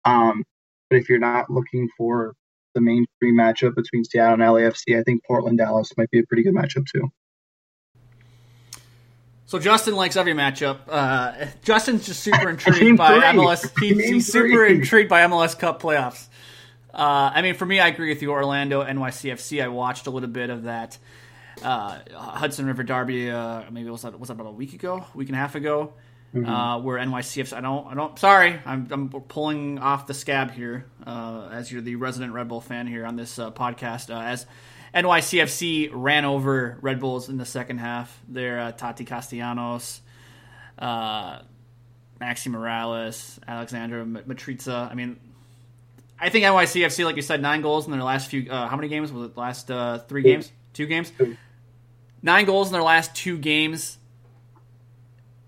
Um, 0.05 0.43
but 0.91 0.97
if 0.97 1.09
you're 1.09 1.21
not 1.21 1.49
looking 1.49 1.89
for 1.97 2.35
the 2.75 2.81
mainstream 2.81 3.37
matchup 3.37 3.77
between 3.77 4.03
Seattle 4.03 4.35
and 4.35 4.43
LAFC, 4.43 4.99
I 4.99 5.05
think 5.05 5.23
Portland 5.25 5.59
Dallas 5.59 5.93
might 5.97 6.11
be 6.11 6.19
a 6.19 6.27
pretty 6.27 6.43
good 6.43 6.55
matchup 6.55 6.87
too. 6.93 7.13
So 9.47 9.61
Justin 9.61 9.95
likes 9.95 10.17
every 10.17 10.35
matchup. 10.35 10.79
Uh, 10.89 11.47
Justin's 11.63 12.07
just 12.07 12.25
super 12.25 12.49
intrigued 12.51 12.99
by. 12.99 13.19
MLS. 13.33 13.79
He, 13.79 13.95
he's 13.95 14.27
super 14.27 14.67
intrigued 14.67 15.11
by 15.11 15.21
MLS 15.27 15.57
Cup 15.57 15.81
playoffs. 15.81 16.27
Uh, 16.93 17.33
I 17.35 17.43
mean, 17.43 17.55
for 17.55 17.67
me, 17.67 17.81
I 17.81 17.89
agree 17.89 18.11
with 18.11 18.23
you. 18.23 18.31
Orlando, 18.31 18.85
NYCFC. 18.85 19.63
I 19.63 19.69
watched 19.69 20.07
a 20.07 20.11
little 20.11 20.29
bit 20.29 20.51
of 20.51 20.65
that 20.65 20.99
uh, 21.63 21.99
Hudson 22.15 22.67
River 22.67 22.83
Derby. 22.83 23.31
Uh, 23.31 23.63
maybe 23.71 23.91
was 23.91 24.03
that 24.03 24.19
was 24.19 24.29
that 24.29 24.35
about 24.35 24.49
a 24.49 24.53
week 24.53 24.75
ago, 24.75 25.05
week 25.15 25.29
and 25.29 25.37
a 25.37 25.39
half 25.39 25.55
ago, 25.55 25.95
mm-hmm. 26.35 26.49
Uh, 26.49 26.79
where 26.81 26.99
NYCFC. 26.99 27.55
I 27.57 27.61
don't. 27.61 27.87
I 27.87 27.95
don't. 27.95 28.19
Sorry, 28.19 28.59
I'm, 28.65 28.89
I'm 28.91 29.09
pulling 29.09 29.79
off 29.79 30.07
the 30.07 30.15
scab 30.15 30.51
here. 30.51 30.87
Uh, 31.07 31.49
as 31.51 31.73
you're 31.73 31.83
the 31.83 31.97
resident 31.97 32.33
Red 32.33 32.49
Bull 32.49 32.61
fan 32.61 32.87
here 32.87 33.07
on 33.07 33.17
this 33.17 33.39
podcast, 33.39 34.15
as 34.15 34.47
NYCFC 34.95 35.91
ran 35.93 36.25
over 36.25 36.79
Red 36.83 37.01
Bulls 37.01 37.29
in 37.29 37.39
the 37.39 37.47
second 37.47 37.79
half. 37.79 38.21
They're 38.29 38.61
uh, 38.61 38.73
Tati 38.73 39.05
Castellanos, 39.05 40.03
uh, 40.79 41.39
Maxi 42.21 42.49
Moralez, 42.49 43.39
Alexandru 43.49 44.05
Mitriță. 44.05 44.91
I 44.91 44.95
mean, 44.95 45.19
I 46.23 46.29
think 46.29 46.45
NYCFC, 46.45 47.05
like 47.05 47.17
you 47.17 47.23
said, 47.23 47.43
nine 47.43 47.63
goals 47.63 47.87
in 47.87 47.91
their 47.91 48.03
last 48.05 48.31
few. 48.31 48.49
Uh, 48.49 48.69
how 48.69 48.77
many 48.77 48.87
games 48.87 49.11
was 49.11 49.29
it? 49.29 49.37
Last 49.37 49.73
uh, 49.73 49.99
three 49.99 50.23
games, 50.23 50.53
two 50.73 50.87
games, 50.87 51.13
nine 52.23 52.45
goals 52.45 52.69
in 52.69 52.73
their 52.73 52.83
last 52.83 53.17
two 53.17 53.37
games. 53.37 53.99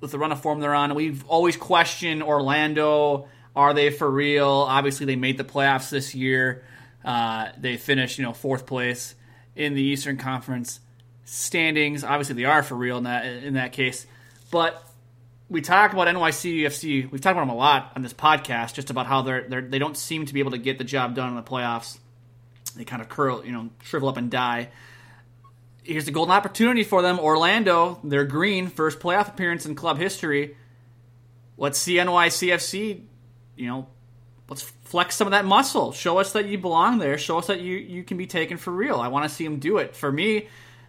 With 0.00 0.11
the 0.11 0.19
run 0.19 0.33
of 0.33 0.43
form 0.43 0.59
they're 0.59 0.75
on, 0.75 0.97
we've 0.97 1.25
always 1.28 1.57
questioned 1.57 2.25
Orlando. 2.25 3.28
Are 3.54 3.73
they 3.73 3.90
for 3.90 4.11
real? 4.11 4.49
Obviously, 4.49 5.07
they 5.07 5.14
made 5.14 5.38
the 5.38 5.45
playoffs 5.45 5.90
this 5.90 6.12
year. 6.12 6.64
Uh, 7.04 7.50
they 7.57 7.76
finished, 7.76 8.19
you 8.19 8.25
know, 8.25 8.33
fourth 8.33 8.66
place 8.66 9.14
in 9.54 9.75
the 9.75 9.83
Eastern 9.83 10.16
Conference 10.16 10.81
standings. 11.25 12.02
Obviously, 12.02 12.35
they 12.35 12.47
are 12.47 12.64
for 12.64 12.75
real 12.75 12.99
in 12.99 13.04
that 13.04 13.25
in 13.25 13.54
that 13.54 13.73
case. 13.73 14.09
But 14.50 14.85
we 15.54 15.61
talk 15.61 15.92
about 15.92 16.08
NYCFC. 16.08 17.08
We've 17.12 17.20
talked 17.20 17.37
about 17.37 17.42
them 17.42 17.50
a 17.50 17.54
lot 17.54 17.92
on 17.94 18.02
this 18.02 18.12
podcast, 18.12 18.75
just 18.75 18.90
about 18.90 19.06
how 19.06 19.23
they're, 19.23 19.49
they're 19.49 19.62
they 19.62 19.78
don't 19.78 19.96
seem 19.96 20.26
to 20.26 20.34
be 20.34 20.40
able 20.40 20.50
to 20.50 20.58
get 20.58 20.78
the 20.78 20.84
job 20.84 21.14
done 21.14 21.28
in 21.28 21.37
the 21.37 21.44
playoffs. 21.44 21.96
They 22.75 22.82
kind 22.82 23.00
of 23.00 23.08
curl, 23.08 23.46
you 23.46 23.52
know, 23.52 23.70
shrivel 23.84 24.08
up 24.08 24.16
and 24.16 24.32
die. 24.32 24.70
Here's 25.84 26.08
a 26.08 26.11
golden 26.11 26.34
opportunity 26.34 26.82
for 26.82 27.02
them. 27.02 27.20
Orlando, 27.20 28.00
they're 28.02 28.25
green, 28.25 28.66
first 28.66 28.99
playoff 28.99 29.28
appearance 29.28 29.64
in 29.64 29.76
club 29.76 29.96
history. 29.96 30.56
Let's 31.56 31.78
see 31.78 31.94
NYCFC, 31.99 33.02
you 33.54 33.68
know, 33.68 33.87
let's 34.49 34.62
flex 34.62 35.14
some 35.14 35.28
of 35.28 35.30
that 35.30 35.44
muscle. 35.44 35.92
Show 35.92 36.18
us 36.18 36.32
that 36.32 36.46
you 36.46 36.58
belong 36.58 36.99
there. 36.99 37.16
Show 37.16 37.38
us 37.38 37.46
that 37.46 37.61
you, 37.61 37.76
you 37.76 38.02
can 38.02 38.16
be 38.16 38.26
taken 38.26 38.56
for 38.56 38.73
real. 38.73 38.96
I 38.96 39.06
want 39.06 39.28
to 39.28 39.32
see 39.32 39.44
them 39.44 39.61
do 39.61 39.78
it. 39.78 39.94
For 39.94 40.11
me, 40.11 40.49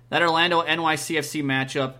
that 0.10 0.24
Orlando 0.24 0.64
NYCFC 0.64 1.44
matchup 1.44 1.98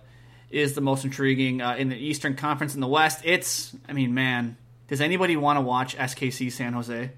is 0.50 0.74
the 0.74 0.80
most 0.80 1.04
intriguing 1.04 1.60
uh, 1.60 1.74
in 1.76 1.88
the 1.88 1.96
Eastern 1.96 2.34
Conference 2.34 2.74
in 2.74 2.80
the 2.80 2.86
West. 2.86 3.20
It's, 3.24 3.74
I 3.88 3.92
mean, 3.92 4.14
man, 4.14 4.56
does 4.88 5.00
anybody 5.00 5.36
want 5.36 5.56
to 5.56 5.60
watch 5.60 5.96
SKC 5.96 6.52
San 6.52 6.72
Jose? 6.72 7.10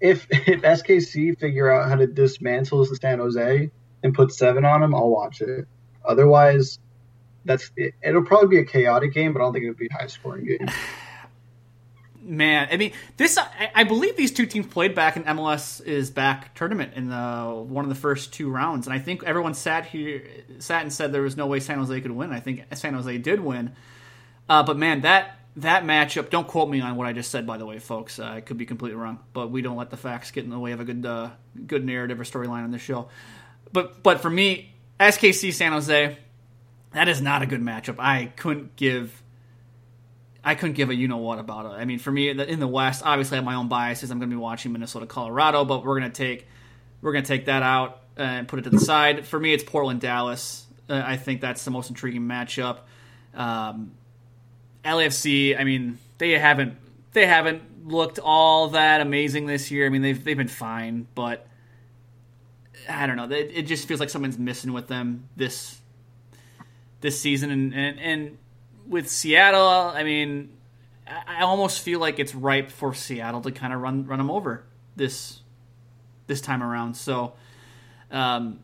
If, 0.00 0.26
if 0.30 0.62
SKC 0.62 1.38
figure 1.38 1.70
out 1.70 1.88
how 1.88 1.96
to 1.96 2.06
dismantle 2.06 2.86
San 2.86 3.18
Jose 3.18 3.70
and 4.02 4.14
put 4.14 4.32
seven 4.32 4.64
on 4.64 4.80
them, 4.80 4.94
I'll 4.94 5.10
watch 5.10 5.40
it. 5.40 5.66
Otherwise, 6.04 6.78
that's 7.44 7.70
it, 7.76 7.94
it'll 8.02 8.24
probably 8.24 8.48
be 8.48 8.58
a 8.58 8.64
chaotic 8.64 9.12
game, 9.12 9.32
but 9.32 9.40
I 9.40 9.44
don't 9.44 9.52
think 9.52 9.64
it'll 9.64 9.76
be 9.76 9.88
a 9.90 9.94
high 9.94 10.06
scoring 10.06 10.46
game. 10.46 10.68
man, 12.30 12.68
I 12.70 12.76
mean, 12.76 12.92
this 13.16 13.36
I, 13.36 13.70
I, 13.74 13.84
believe 13.84 14.16
these 14.16 14.30
two 14.30 14.46
teams 14.46 14.66
played 14.66 14.94
back 14.94 15.16
in 15.16 15.24
MLS 15.24 15.84
is 15.84 16.10
back 16.10 16.54
tournament 16.54 16.94
in 16.94 17.08
the 17.08 17.64
one 17.66 17.84
of 17.84 17.88
the 17.88 17.96
first 17.96 18.32
two 18.32 18.48
rounds, 18.48 18.86
and 18.86 18.94
I 18.94 19.00
think 19.00 19.24
everyone 19.24 19.54
sat 19.54 19.86
here 19.86 20.22
sat 20.60 20.82
and 20.82 20.92
said 20.92 21.12
there 21.12 21.22
was 21.22 21.36
no 21.36 21.48
way 21.48 21.60
San 21.60 21.78
Jose 21.78 22.00
could 22.00 22.12
win. 22.12 22.32
I 22.32 22.40
think 22.40 22.64
San 22.74 22.94
Jose 22.94 23.18
did 23.18 23.40
win, 23.40 23.72
uh, 24.48 24.62
but 24.62 24.78
man, 24.78 25.02
that 25.02 25.40
that 25.56 25.84
matchup. 25.84 26.30
Don't 26.30 26.46
quote 26.46 26.70
me 26.70 26.80
on 26.80 26.96
what 26.96 27.06
I 27.06 27.12
just 27.12 27.30
said, 27.30 27.46
by 27.46 27.58
the 27.58 27.66
way, 27.66 27.78
folks. 27.80 28.18
Uh, 28.18 28.24
I 28.24 28.40
could 28.40 28.56
be 28.56 28.66
completely 28.66 28.96
wrong, 28.96 29.18
but 29.32 29.50
we 29.50 29.60
don't 29.60 29.76
let 29.76 29.90
the 29.90 29.96
facts 29.96 30.30
get 30.30 30.44
in 30.44 30.50
the 30.50 30.58
way 30.58 30.72
of 30.72 30.80
a 30.80 30.84
good 30.84 31.04
uh, 31.04 31.30
good 31.66 31.84
narrative 31.84 32.20
or 32.20 32.24
storyline 32.24 32.64
on 32.64 32.70
this 32.70 32.82
show. 32.82 33.08
But 33.72 34.02
but 34.02 34.20
for 34.20 34.30
me, 34.30 34.72
SKC 35.00 35.52
San 35.52 35.72
Jose, 35.72 36.16
that 36.92 37.08
is 37.08 37.20
not 37.20 37.42
a 37.42 37.46
good 37.46 37.60
matchup. 37.60 37.96
I 37.98 38.26
couldn't 38.36 38.76
give 38.76 39.20
I 40.42 40.54
couldn't 40.54 40.74
give 40.74 40.90
a 40.90 40.94
you 40.94 41.08
know 41.08 41.18
what 41.18 41.38
about 41.38 41.66
it. 41.66 41.68
I 41.70 41.84
mean, 41.84 41.98
for 41.98 42.10
me 42.10 42.30
in 42.30 42.60
the 42.60 42.68
West, 42.68 43.02
obviously 43.04 43.36
I 43.36 43.38
have 43.38 43.44
my 43.44 43.54
own 43.54 43.68
biases. 43.68 44.10
I'm 44.10 44.18
going 44.18 44.30
to 44.30 44.36
be 44.36 44.40
watching 44.40 44.72
Minnesota, 44.72 45.06
Colorado, 45.06 45.64
but 45.64 45.84
we're 45.84 45.98
going 45.98 46.10
to 46.10 46.16
take 46.16 46.46
we're 47.02 47.12
going 47.12 47.24
to 47.24 47.28
take 47.28 47.46
that 47.46 47.62
out 47.62 48.00
and 48.16 48.48
put 48.48 48.58
it 48.58 48.62
to 48.62 48.70
the 48.70 48.80
side. 48.80 49.26
For 49.26 49.38
me, 49.38 49.52
it's 49.52 49.64
Portland, 49.64 50.00
Dallas. 50.00 50.66
Uh, 50.88 51.02
I 51.04 51.16
think 51.16 51.40
that's 51.40 51.64
the 51.64 51.70
most 51.70 51.90
intriguing 51.90 52.22
matchup. 52.22 52.78
Um, 53.34 53.92
LAFC, 54.84 55.58
I 55.58 55.64
mean, 55.64 55.98
they 56.18 56.38
haven't 56.38 56.76
they 57.12 57.26
haven't 57.26 57.86
looked 57.86 58.18
all 58.18 58.68
that 58.68 59.00
amazing 59.00 59.46
this 59.46 59.70
year. 59.70 59.86
I 59.86 59.88
mean, 59.88 60.02
they've 60.02 60.22
they've 60.22 60.36
been 60.36 60.48
fine, 60.48 61.06
but 61.14 61.46
I 62.88 63.06
don't 63.06 63.16
know. 63.16 63.24
It, 63.24 63.50
it 63.54 63.62
just 63.62 63.86
feels 63.86 64.00
like 64.00 64.10
something's 64.10 64.38
missing 64.38 64.72
with 64.72 64.88
them 64.88 65.28
this 65.36 65.78
this 67.00 67.20
season, 67.20 67.50
and 67.50 67.74
and, 67.74 68.00
and 68.00 68.38
with 68.90 69.08
Seattle, 69.08 69.92
I 69.94 70.02
mean, 70.02 70.50
I 71.06 71.42
almost 71.42 71.80
feel 71.80 72.00
like 72.00 72.18
it's 72.18 72.34
ripe 72.34 72.70
for 72.70 72.92
Seattle 72.92 73.40
to 73.42 73.52
kind 73.52 73.72
of 73.72 73.80
run 73.80 74.06
run 74.06 74.18
them 74.18 74.30
over 74.30 74.64
this 74.96 75.40
this 76.26 76.40
time 76.40 76.62
around. 76.62 76.94
So, 76.94 77.32
um, 78.10 78.60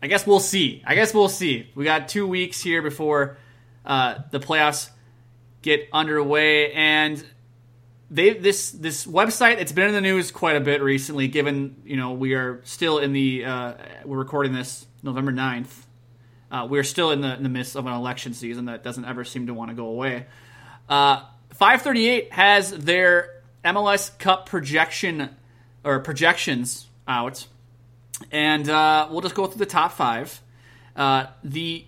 I 0.00 0.06
guess 0.06 0.26
we'll 0.26 0.40
see. 0.40 0.82
I 0.86 0.94
guess 0.94 1.12
we'll 1.12 1.28
see. 1.28 1.70
We 1.74 1.84
got 1.84 2.08
two 2.08 2.26
weeks 2.26 2.62
here 2.62 2.80
before 2.80 3.36
uh, 3.84 4.20
the 4.30 4.38
playoffs 4.40 4.90
get 5.62 5.88
underway, 5.92 6.72
and 6.72 7.22
they 8.10 8.34
this 8.34 8.70
this 8.70 9.04
website 9.04 9.58
it's 9.58 9.72
been 9.72 9.88
in 9.88 9.94
the 9.94 10.00
news 10.00 10.30
quite 10.30 10.56
a 10.56 10.60
bit 10.60 10.80
recently. 10.80 11.26
Given 11.26 11.82
you 11.84 11.96
know 11.96 12.12
we 12.12 12.34
are 12.34 12.60
still 12.64 12.98
in 12.98 13.12
the 13.12 13.44
uh, 13.44 13.74
we're 14.04 14.18
recording 14.18 14.52
this 14.52 14.86
November 15.02 15.32
9th 15.32 15.86
uh, 16.50 16.66
we're 16.68 16.84
still 16.84 17.10
in 17.10 17.20
the, 17.20 17.34
in 17.34 17.42
the 17.42 17.48
midst 17.48 17.76
of 17.76 17.86
an 17.86 17.92
election 17.92 18.34
season 18.34 18.66
that 18.66 18.82
doesn't 18.82 19.04
ever 19.04 19.24
seem 19.24 19.46
to 19.46 19.54
want 19.54 19.70
to 19.70 19.74
go 19.74 19.86
away. 19.86 20.26
Uh, 20.88 21.24
538 21.50 22.32
has 22.32 22.70
their 22.70 23.42
MLS 23.64 24.16
Cup 24.18 24.46
projection 24.46 25.30
or 25.84 26.00
projections 26.00 26.86
out, 27.06 27.46
and 28.32 28.68
uh, 28.68 29.08
we'll 29.10 29.20
just 29.20 29.34
go 29.34 29.46
through 29.46 29.58
the 29.58 29.66
top 29.66 29.92
five. 29.92 30.40
Uh, 30.96 31.26
the 31.44 31.84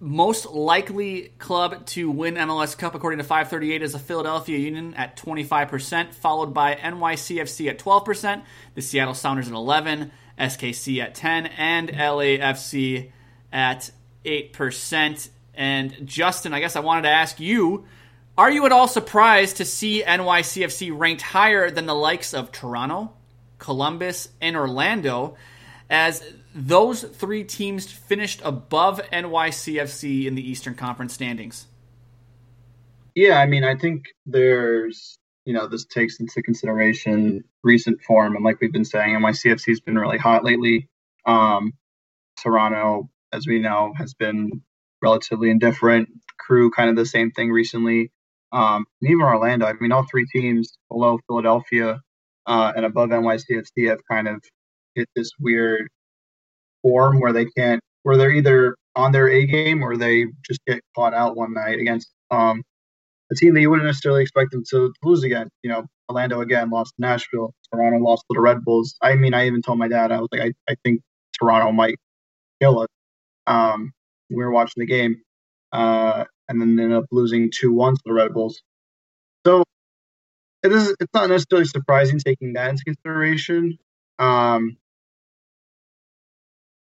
most 0.00 0.46
likely 0.46 1.32
club 1.38 1.84
to 1.84 2.10
win 2.10 2.34
MLS 2.34 2.76
Cup, 2.76 2.94
according 2.94 3.18
to 3.18 3.24
538, 3.24 3.82
is 3.82 3.92
the 3.92 3.98
Philadelphia 3.98 4.58
Union 4.58 4.94
at 4.94 5.16
25%, 5.16 6.14
followed 6.14 6.54
by 6.54 6.74
NYCFC 6.74 7.68
at 7.68 7.78
12%, 7.78 8.42
the 8.74 8.80
Seattle 8.80 9.14
Sounders 9.14 9.46
at 9.46 9.52
11, 9.52 10.10
SKC 10.38 11.02
at 11.02 11.14
10, 11.14 11.46
and 11.46 11.90
LAFC 11.90 13.10
at 13.52 13.90
8%. 14.24 15.28
And 15.54 16.06
Justin, 16.06 16.54
I 16.54 16.60
guess 16.60 16.76
I 16.76 16.80
wanted 16.80 17.02
to 17.02 17.10
ask 17.10 17.40
you 17.40 17.86
Are 18.38 18.50
you 18.50 18.64
at 18.66 18.72
all 18.72 18.88
surprised 18.88 19.58
to 19.58 19.64
see 19.64 20.02
NYCFC 20.02 20.96
ranked 20.96 21.22
higher 21.22 21.70
than 21.70 21.86
the 21.86 21.94
likes 21.94 22.32
of 22.32 22.52
Toronto, 22.52 23.12
Columbus, 23.58 24.28
and 24.40 24.56
Orlando, 24.56 25.36
as 25.90 26.24
those 26.54 27.02
three 27.02 27.44
teams 27.44 27.90
finished 27.90 28.40
above 28.44 29.00
NYCFC 29.12 30.26
in 30.26 30.34
the 30.34 30.48
Eastern 30.48 30.74
Conference 30.74 31.12
standings? 31.12 31.66
Yeah, 33.14 33.38
I 33.38 33.46
mean, 33.46 33.64
I 33.64 33.76
think 33.76 34.06
there's, 34.24 35.18
you 35.44 35.52
know, 35.52 35.66
this 35.66 35.84
takes 35.84 36.20
into 36.20 36.42
consideration 36.42 37.44
recent 37.62 38.00
form. 38.02 38.36
And 38.36 38.44
like 38.44 38.60
we've 38.60 38.72
been 38.72 38.84
saying, 38.84 39.14
NYCFC 39.14 39.66
has 39.68 39.80
been 39.80 39.98
really 39.98 40.18
hot 40.18 40.44
lately. 40.44 40.88
Um, 41.26 41.72
Toronto, 42.40 43.10
as 43.32 43.46
we 43.46 43.58
know, 43.58 43.92
has 43.96 44.14
been 44.14 44.62
relatively 45.02 45.50
indifferent. 45.50 46.08
Crew, 46.38 46.70
kind 46.70 46.90
of 46.90 46.96
the 46.96 47.06
same 47.06 47.30
thing 47.30 47.50
recently. 47.50 48.10
Um, 48.52 48.84
even 49.02 49.22
Orlando, 49.22 49.66
I 49.66 49.74
mean, 49.80 49.92
all 49.92 50.06
three 50.10 50.26
teams 50.26 50.76
below 50.90 51.18
Philadelphia 51.28 52.00
uh, 52.46 52.72
and 52.74 52.84
above 52.84 53.10
NYCFC 53.10 53.88
have 53.88 54.00
kind 54.10 54.26
of 54.28 54.42
hit 54.94 55.08
this 55.14 55.30
weird 55.38 55.88
form 56.82 57.20
where 57.20 57.32
they 57.32 57.46
can't, 57.46 57.80
where 58.02 58.16
they're 58.16 58.32
either 58.32 58.76
on 58.96 59.12
their 59.12 59.28
A 59.28 59.46
game 59.46 59.82
or 59.82 59.96
they 59.96 60.26
just 60.48 60.60
get 60.66 60.80
caught 60.96 61.14
out 61.14 61.36
one 61.36 61.54
night 61.54 61.78
against 61.78 62.08
um, 62.30 62.62
a 63.30 63.34
team 63.36 63.54
that 63.54 63.60
you 63.60 63.70
wouldn't 63.70 63.86
necessarily 63.86 64.22
expect 64.22 64.50
them 64.50 64.64
to 64.70 64.92
lose 65.02 65.22
again. 65.22 65.48
You 65.62 65.70
know, 65.70 65.86
Orlando 66.08 66.40
again 66.40 66.70
lost 66.70 66.94
to 66.96 67.02
Nashville. 67.02 67.54
Toronto 67.72 67.98
lost 67.98 68.22
to 68.22 68.34
the 68.34 68.40
Red 68.40 68.64
Bulls. 68.64 68.96
I 69.00 69.14
mean, 69.14 69.34
I 69.34 69.46
even 69.46 69.62
told 69.62 69.78
my 69.78 69.88
dad, 69.88 70.10
I 70.10 70.18
was 70.18 70.28
like, 70.32 70.40
I, 70.42 70.72
I 70.72 70.74
think 70.84 71.02
Toronto 71.38 71.72
might 71.72 71.96
kill 72.60 72.80
us. 72.80 72.88
Um, 73.50 73.92
we 74.30 74.36
were 74.36 74.52
watching 74.52 74.82
the 74.82 74.86
game, 74.86 75.22
uh, 75.72 76.24
and 76.48 76.60
then 76.60 76.78
ended 76.78 76.98
up 76.98 77.06
losing 77.12 77.50
two 77.52 77.72
one 77.72 77.94
to 77.94 78.02
the 78.06 78.14
Red 78.14 78.34
Bulls. 78.34 78.62
So 79.46 79.64
it 80.62 80.72
is. 80.72 80.94
It's 81.00 81.14
not 81.14 81.30
necessarily 81.30 81.66
surprising 81.66 82.20
taking 82.20 82.54
that 82.54 82.70
into 82.70 82.84
consideration. 82.84 83.78
Um, 84.18 84.78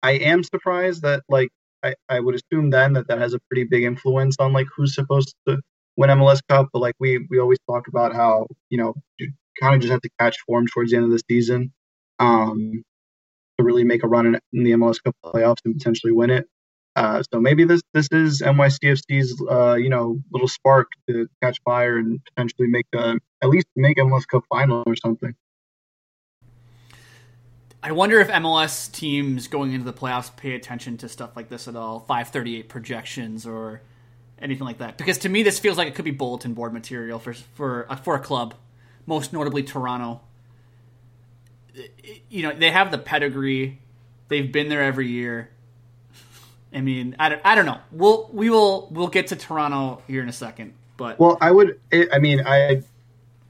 I 0.03 0.13
am 0.13 0.43
surprised 0.43 1.03
that 1.03 1.23
like 1.29 1.49
I, 1.83 1.95
I 2.09 2.19
would 2.21 2.35
assume 2.35 2.71
then 2.71 2.93
that 2.93 3.07
that 3.09 3.19
has 3.19 3.33
a 3.35 3.39
pretty 3.49 3.65
big 3.65 3.83
influence 3.83 4.37
on 4.39 4.53
like 4.53 4.67
who's 4.75 4.95
supposed 4.95 5.35
to 5.47 5.59
win 5.97 6.09
MLS 6.11 6.41
Cup. 6.49 6.69
But 6.73 6.79
like 6.81 6.95
we 6.99 7.25
we 7.29 7.39
always 7.39 7.59
talk 7.69 7.87
about 7.87 8.15
how 8.15 8.47
you 8.69 8.77
know 8.79 8.95
you 9.19 9.33
kind 9.61 9.75
of 9.75 9.81
just 9.81 9.91
have 9.91 10.01
to 10.01 10.09
catch 10.19 10.37
form 10.47 10.67
towards 10.67 10.91
the 10.91 10.97
end 10.97 11.05
of 11.05 11.11
the 11.11 11.21
season 11.29 11.71
um, 12.19 12.83
really 13.63 13.83
make 13.83 14.03
a 14.03 14.07
run 14.07 14.25
in, 14.25 14.33
the 14.51 14.71
MLS 14.71 15.03
Cup 15.03 15.15
playoffs 15.23 15.57
and 15.65 15.75
potentially 15.75 16.11
win 16.11 16.29
it. 16.29 16.47
Uh, 16.95 17.23
so 17.31 17.39
maybe 17.39 17.63
this 17.63 17.81
this 17.93 18.09
is 18.11 18.41
NYCFC's 18.41 19.41
uh, 19.49 19.75
you 19.75 19.89
know 19.89 20.19
little 20.31 20.47
spark 20.47 20.87
to 21.07 21.27
catch 21.41 21.59
fire 21.63 21.97
and 21.97 22.19
potentially 22.25 22.67
make 22.67 22.87
a, 22.93 23.15
at 23.41 23.49
least 23.49 23.67
make 23.75 23.97
MLS 23.97 24.27
Cup 24.27 24.43
final 24.49 24.83
or 24.85 24.95
something. 24.95 25.35
I 27.81 27.93
wonder 27.93 28.19
if 28.19 28.27
MLS 28.27 28.91
teams 28.91 29.47
going 29.47 29.71
into 29.71 29.85
the 29.85 29.93
playoffs 29.93 30.35
pay 30.35 30.53
attention 30.53 30.97
to 30.97 31.07
stuff 31.07 31.37
like 31.37 31.47
this 31.47 31.67
at 31.67 31.77
all, 31.77 31.99
538 32.01 32.67
projections 32.67 33.45
or 33.45 33.81
anything 34.41 34.65
like 34.65 34.79
that. 34.79 34.97
Because 34.97 35.17
to 35.19 35.29
me, 35.29 35.43
this 35.43 35.59
feels 35.59 35.77
like 35.77 35.87
it 35.87 35.95
could 35.95 36.03
be 36.03 36.11
bulletin 36.11 36.53
board 36.53 36.73
material 36.73 37.19
for 37.19 37.33
for 37.33 37.85
uh, 37.89 37.95
for 37.95 38.15
a 38.15 38.19
club, 38.19 38.55
most 39.05 39.31
notably 39.31 39.63
Toronto. 39.63 40.21
You 42.29 42.43
know, 42.43 42.53
they 42.53 42.71
have 42.71 42.91
the 42.91 42.97
pedigree; 42.97 43.79
they've 44.27 44.51
been 44.51 44.69
there 44.69 44.83
every 44.83 45.07
year. 45.07 45.49
I 46.73 46.81
mean, 46.81 47.15
I 47.17 47.29
don't, 47.29 47.41
I 47.43 47.55
don't 47.55 47.65
know. 47.65 47.79
We'll 47.91 48.29
we 48.31 48.49
will 48.49 48.87
we'll 48.91 49.07
get 49.07 49.27
to 49.27 49.35
Toronto 49.35 50.01
here 50.07 50.21
in 50.21 50.29
a 50.29 50.33
second, 50.33 50.73
but 50.97 51.19
well, 51.19 51.37
I 51.41 51.51
would. 51.51 51.79
I 51.91 52.19
mean, 52.19 52.43
I 52.45 52.83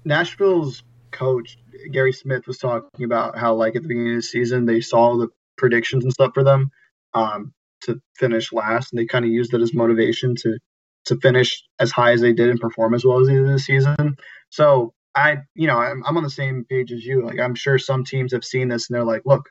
Nashville's 0.06 0.84
coach 1.12 1.58
Gary 1.92 2.14
Smith 2.14 2.48
was 2.48 2.58
talking 2.58 3.04
about 3.04 3.38
how 3.38 3.56
like 3.56 3.76
at 3.76 3.82
the 3.82 3.88
beginning 3.88 4.12
of 4.12 4.18
the 4.18 4.24
season 4.24 4.66
they 4.66 4.82
saw 4.82 5.18
the 5.18 5.30
predictions 5.58 6.04
and 6.04 6.14
stuff 6.14 6.32
for 6.34 6.44
them 6.44 6.72
um, 7.14 7.54
to 7.82 8.02
finish 8.18 8.54
last, 8.54 8.92
and 8.92 9.00
they 9.00 9.06
kind 9.06 9.26
of 9.26 9.32
used 9.32 9.54
it 9.54 9.62
as 9.62 9.74
motivation 9.74 10.36
to 10.36 10.58
to 11.06 11.18
finish 11.18 11.64
as 11.80 11.92
high 11.92 12.12
as 12.12 12.22
they 12.22 12.34
did 12.34 12.50
and 12.50 12.60
perform 12.60 12.94
as 12.94 13.06
well 13.06 13.20
as 13.20 13.28
they 13.28 13.34
did 13.34 13.48
this 13.48 13.66
season. 13.66 14.18
So 14.50 14.94
I, 15.16 15.38
you 15.56 15.68
know, 15.68 15.78
I'm, 15.78 16.04
I'm 16.06 16.18
on 16.18 16.24
the 16.24 16.30
same 16.30 16.66
page 16.70 16.92
as 16.92 17.04
you. 17.04 17.26
Like 17.26 17.40
I'm 17.40 17.56
sure 17.56 17.78
some 17.80 18.04
teams 18.06 18.34
have 18.34 18.46
seen 18.46 18.70
this 18.70 18.90
and 18.90 18.96
they're 18.96 19.06
like, 19.06 19.24
look, 19.26 19.50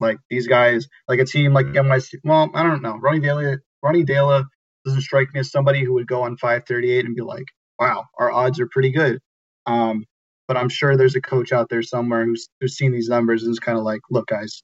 like 0.00 0.18
these 0.30 0.46
guys, 0.46 0.88
like 1.08 1.20
a 1.20 1.24
team 1.26 1.52
like 1.52 1.66
NYC. 1.66 2.14
Well, 2.24 2.50
I 2.54 2.62
don't 2.62 2.82
know. 2.82 2.96
Ronnie 2.96 3.20
Deila, 3.20 3.58
Ronnie 3.82 4.04
Deila 4.04 4.44
doesn't 4.84 5.02
strike 5.02 5.32
me 5.34 5.40
as 5.40 5.50
somebody 5.50 5.84
who 5.84 5.94
would 5.94 6.06
go 6.06 6.22
on 6.22 6.36
538 6.36 7.04
and 7.06 7.16
be 7.16 7.22
like, 7.22 7.46
wow, 7.78 8.06
our 8.18 8.30
odds 8.30 8.60
are 8.60 8.68
pretty 8.70 8.92
good. 8.92 9.20
Um, 9.66 10.04
but 10.46 10.56
I'm 10.56 10.68
sure 10.68 10.96
there's 10.96 11.16
a 11.16 11.20
coach 11.22 11.52
out 11.52 11.68
there 11.70 11.82
somewhere 11.82 12.24
who's 12.24 12.48
who's 12.60 12.76
seen 12.76 12.92
these 12.92 13.08
numbers 13.08 13.42
and 13.42 13.52
is 13.52 13.60
kind 13.60 13.78
of 13.78 13.84
like, 13.84 14.00
look, 14.10 14.26
guys, 14.26 14.62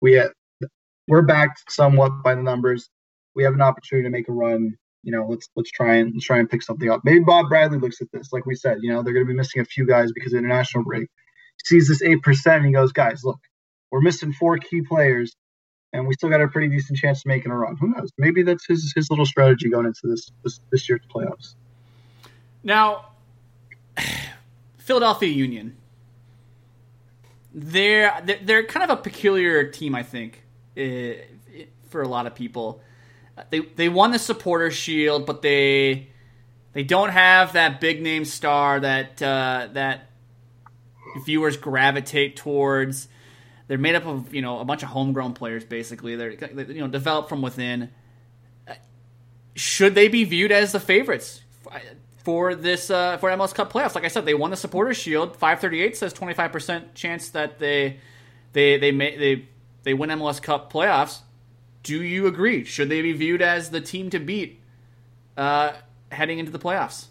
we 0.00 0.22
we're 1.08 1.22
backed 1.22 1.70
somewhat 1.70 2.22
by 2.22 2.34
the 2.34 2.42
numbers. 2.42 2.88
We 3.34 3.44
have 3.44 3.54
an 3.54 3.62
opportunity 3.62 4.06
to 4.06 4.10
make 4.10 4.28
a 4.28 4.32
run. 4.32 4.76
You 5.02 5.12
know, 5.12 5.26
let's 5.28 5.48
let's 5.56 5.70
try 5.70 5.96
and 5.96 6.12
let's 6.14 6.26
try 6.26 6.38
and 6.38 6.50
pick 6.50 6.62
something 6.62 6.90
up. 6.90 7.02
Maybe 7.04 7.20
Bob 7.20 7.48
Bradley 7.48 7.78
looks 7.78 8.00
at 8.00 8.08
this, 8.12 8.32
like 8.32 8.46
we 8.46 8.54
said. 8.54 8.78
You 8.82 8.92
know, 8.92 9.02
they're 9.02 9.14
going 9.14 9.26
to 9.26 9.32
be 9.32 9.36
missing 9.36 9.62
a 9.62 9.64
few 9.64 9.86
guys 9.86 10.12
because 10.12 10.32
of 10.32 10.38
international 10.38 10.84
break. 10.84 11.02
He 11.02 11.64
Sees 11.64 11.88
this 11.88 12.02
eight 12.02 12.22
percent 12.22 12.58
and 12.58 12.66
he 12.66 12.72
goes, 12.72 12.92
guys, 12.92 13.22
look, 13.24 13.38
we're 13.90 14.00
missing 14.00 14.32
four 14.32 14.58
key 14.58 14.82
players, 14.82 15.34
and 15.92 16.06
we 16.06 16.14
still 16.14 16.28
got 16.28 16.40
a 16.40 16.48
pretty 16.48 16.68
decent 16.68 16.98
chance 16.98 17.20
of 17.20 17.26
making 17.26 17.52
a 17.52 17.56
run. 17.56 17.76
Who 17.80 17.88
knows? 17.88 18.10
Maybe 18.18 18.42
that's 18.42 18.66
his 18.66 18.92
his 18.94 19.08
little 19.10 19.26
strategy 19.26 19.70
going 19.70 19.86
into 19.86 20.00
this 20.04 20.30
this, 20.44 20.60
this 20.70 20.88
year's 20.88 21.02
playoffs. 21.14 21.54
Now, 22.62 23.06
Philadelphia 24.78 25.28
Union. 25.28 25.76
They're 27.54 28.22
they're 28.42 28.64
kind 28.64 28.90
of 28.90 28.98
a 28.98 29.02
peculiar 29.02 29.64
team, 29.64 29.94
I 29.94 30.02
think, 30.02 30.44
eh, 30.76 31.14
for 31.88 32.02
a 32.02 32.08
lot 32.08 32.26
of 32.26 32.34
people. 32.34 32.82
They 33.50 33.60
they 33.60 33.88
won 33.88 34.10
the 34.10 34.18
Supporter 34.18 34.70
Shield, 34.70 35.26
but 35.26 35.42
they 35.42 36.08
they 36.72 36.82
don't 36.82 37.10
have 37.10 37.54
that 37.54 37.80
big 37.80 38.02
name 38.02 38.24
star 38.24 38.80
that 38.80 39.22
uh, 39.22 39.68
that 39.72 40.10
viewers 41.24 41.56
gravitate 41.56 42.36
towards. 42.36 43.08
They're 43.66 43.78
made 43.78 43.94
up 43.94 44.06
of 44.06 44.34
you 44.34 44.42
know 44.42 44.60
a 44.60 44.64
bunch 44.64 44.82
of 44.82 44.88
homegrown 44.88 45.34
players, 45.34 45.64
basically. 45.64 46.16
They're 46.16 46.32
you 46.32 46.80
know 46.80 46.88
developed 46.88 47.28
from 47.28 47.42
within. 47.42 47.90
Should 49.54 49.94
they 49.94 50.08
be 50.08 50.24
viewed 50.24 50.52
as 50.52 50.72
the 50.72 50.80
favorites? 50.80 51.42
for 52.28 52.54
this 52.54 52.90
uh, 52.90 53.16
for 53.16 53.30
MLS 53.30 53.54
Cup 53.54 53.72
playoffs. 53.72 53.94
Like 53.94 54.04
I 54.04 54.08
said, 54.08 54.26
they 54.26 54.34
won 54.34 54.50
the 54.50 54.56
Supporters 54.56 54.98
Shield. 54.98 55.34
Five 55.34 55.60
thirty 55.60 55.80
eight 55.80 55.96
says 55.96 56.12
twenty 56.12 56.34
five 56.34 56.52
percent 56.52 56.94
chance 56.94 57.30
that 57.30 57.58
they 57.58 58.00
they 58.52 58.76
they 58.76 58.92
may 58.92 59.16
they 59.16 59.48
they 59.82 59.94
win 59.94 60.10
MLS 60.10 60.42
Cup 60.42 60.70
playoffs. 60.70 61.20
Do 61.82 62.02
you 62.02 62.26
agree? 62.26 62.64
Should 62.64 62.88
they 62.88 63.02
be 63.02 63.12
viewed 63.12 63.42
as 63.42 63.70
the 63.70 63.80
team 63.80 64.10
to 64.10 64.18
beat 64.18 64.60
uh, 65.36 65.72
heading 66.10 66.38
into 66.38 66.50
the 66.50 66.58
playoffs? 66.58 67.06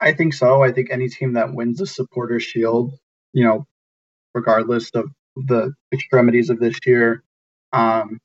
I 0.00 0.12
think 0.12 0.34
so. 0.34 0.62
I 0.62 0.72
think 0.72 0.90
any 0.90 1.08
team 1.08 1.34
that 1.34 1.54
wins 1.54 1.78
the 1.78 1.86
Supporters 1.86 2.42
Shield, 2.42 2.92
you 3.32 3.44
know, 3.44 3.66
regardless 4.34 4.90
of 4.94 5.10
the 5.36 5.72
extremities 5.92 6.50
of 6.50 6.60
this 6.60 6.78
year, 6.84 7.22
um, 7.72 8.18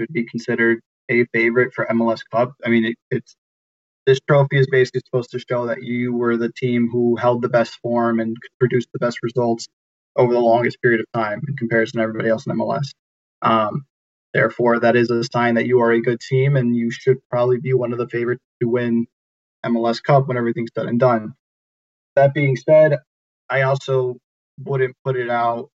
should 0.00 0.12
be 0.12 0.24
considered 0.24 0.80
a 1.10 1.24
favorite 1.26 1.74
for 1.74 1.86
MLS 1.86 2.20
Cup. 2.30 2.52
I 2.64 2.68
mean, 2.68 2.84
it, 2.86 2.96
it's 3.10 3.36
this 4.06 4.18
trophy 4.28 4.58
is 4.58 4.66
basically 4.70 5.02
supposed 5.04 5.30
to 5.30 5.38
show 5.38 5.66
that 5.66 5.82
you 5.82 6.14
were 6.14 6.36
the 6.36 6.52
team 6.52 6.88
who 6.90 7.16
held 7.16 7.42
the 7.42 7.48
best 7.48 7.78
form 7.82 8.20
and 8.20 8.36
produced 8.58 8.88
the 8.92 8.98
best 8.98 9.18
results 9.22 9.68
over 10.16 10.32
the 10.32 10.40
longest 10.40 10.80
period 10.82 11.00
of 11.00 11.06
time 11.14 11.40
in 11.46 11.56
comparison 11.56 11.98
to 11.98 12.02
everybody 12.02 12.28
else 12.28 12.46
in 12.46 12.56
MLS. 12.56 12.88
Um, 13.42 13.84
therefore, 14.34 14.80
that 14.80 14.96
is 14.96 15.10
a 15.10 15.24
sign 15.24 15.56
that 15.56 15.66
you 15.66 15.80
are 15.82 15.92
a 15.92 16.02
good 16.02 16.20
team 16.20 16.56
and 16.56 16.76
you 16.76 16.90
should 16.90 17.18
probably 17.30 17.58
be 17.60 17.74
one 17.74 17.92
of 17.92 17.98
the 17.98 18.08
favorites 18.08 18.42
to 18.62 18.68
win 18.68 19.06
MLS 19.66 20.02
Cup 20.02 20.28
when 20.28 20.38
everything's 20.38 20.72
done 20.72 20.88
and 20.88 21.00
done. 21.00 21.34
That 22.16 22.34
being 22.34 22.56
said, 22.56 22.98
I 23.50 23.62
also 23.62 24.16
wouldn't 24.60 24.96
put 25.04 25.16
it 25.16 25.30
out 25.30 25.66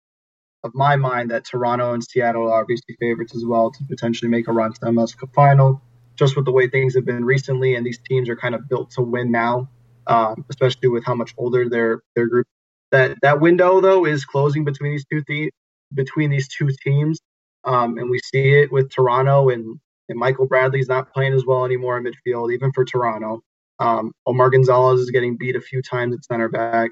of 0.64 0.74
my 0.76 0.98
mind 0.98 1.32
that 1.32 1.46
Toronto 1.46 1.94
and 1.94 2.04
Seattle 2.04 2.52
are 2.52 2.62
obviously 2.62 2.98
favorites 3.00 3.36
as 3.36 3.46
well 3.46 3.72
to 3.72 3.86
potentially 3.90 4.30
make 4.30 4.48
a 4.50 4.54
run 4.54 4.74
to 4.74 4.80
the 4.82 4.88
MLS 4.90 5.18
Cup 5.18 5.32
final 5.36 5.82
just 6.18 6.38
with 6.38 6.46
the 6.46 6.54
way 6.54 6.70
things 6.70 6.96
have 6.96 7.06
been 7.06 7.26
recently, 7.26 7.76
and 7.76 7.86
these 7.86 8.00
teams 8.00 8.30
are 8.30 8.38
kind 8.38 8.56
of 8.56 8.70
built 8.70 8.92
to 8.92 9.02
win 9.02 9.32
now, 9.32 9.70
um, 10.08 10.46
especially 10.50 10.90
with 10.90 11.06
how 11.06 11.16
much 11.16 11.34
older 11.40 11.70
their 11.70 12.02
their 12.16 12.28
group. 12.28 12.48
That 12.92 13.18
that 13.24 13.42
window 13.42 13.82
though 13.82 14.06
is 14.06 14.26
closing 14.26 14.66
between 14.66 14.92
these 14.94 15.06
two 15.12 15.24
the- 15.28 15.52
between 15.96 16.30
these 16.30 16.48
two 16.50 16.70
teams, 16.84 17.20
um, 17.68 17.98
and 17.98 18.10
we 18.10 18.20
see 18.20 18.54
it 18.54 18.72
with 18.72 18.90
Toronto 18.90 19.50
and 19.50 19.80
and 20.10 20.18
Michael 20.18 20.48
Bradley's 20.48 20.88
not 20.88 21.14
playing 21.14 21.34
as 21.34 21.44
well 21.46 21.66
anymore 21.66 21.98
in 21.98 22.06
midfield, 22.06 22.54
even 22.54 22.72
for 22.72 22.86
Toronto. 22.86 23.42
Um, 23.80 24.14
Omar 24.26 24.50
Gonzalez 24.50 25.02
is 25.02 25.12
getting 25.12 25.36
beat 25.38 25.58
a 25.58 25.62
few 25.62 25.82
times 25.82 26.16
at 26.16 26.24
center 26.24 26.48
back, 26.48 26.92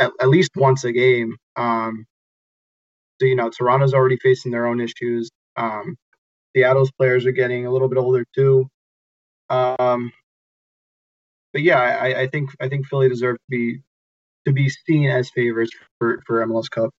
at, 0.00 0.10
at 0.20 0.28
least 0.28 0.50
once 0.56 0.82
a 0.82 0.92
game. 0.92 1.36
Um, 1.54 2.04
so 3.20 3.26
you 3.26 3.36
know 3.36 3.48
Toronto's 3.50 3.94
already 3.94 4.18
facing 4.18 4.50
their 4.50 4.66
own 4.66 4.80
issues. 4.80 5.30
Um, 5.56 5.96
Seattle's 6.54 6.90
players 6.92 7.24
are 7.24 7.32
getting 7.32 7.66
a 7.66 7.70
little 7.70 7.88
bit 7.88 7.98
older 7.98 8.24
too. 8.34 8.68
Um, 9.48 10.12
but 11.52 11.62
yeah, 11.62 11.78
I, 11.78 12.22
I 12.22 12.26
think 12.26 12.50
I 12.60 12.68
think 12.68 12.86
Philly 12.86 13.08
deserves 13.08 13.38
to 13.38 13.50
be 13.50 13.82
to 14.46 14.52
be 14.52 14.68
seen 14.68 15.08
as 15.08 15.30
favorites 15.30 15.72
for 15.98 16.20
for 16.26 16.44
MLS 16.46 16.68
Cup. 16.70 16.90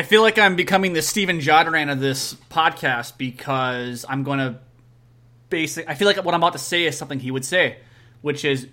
I 0.00 0.02
feel 0.02 0.22
like 0.22 0.38
I'm 0.38 0.56
becoming 0.56 0.94
the 0.94 1.02
Steven 1.02 1.40
Jodran 1.40 1.92
of 1.92 2.00
this 2.00 2.32
podcast 2.48 3.18
because 3.18 4.06
I'm 4.08 4.22
going 4.22 4.38
to 4.38 4.58
basic. 5.50 5.86
I 5.90 5.94
feel 5.94 6.06
like 6.06 6.16
what 6.24 6.34
I'm 6.34 6.40
about 6.40 6.54
to 6.54 6.58
say 6.58 6.86
is 6.86 6.96
something 6.96 7.20
he 7.20 7.30
would 7.30 7.44
say, 7.44 7.76
which 8.22 8.42
is 8.46 8.66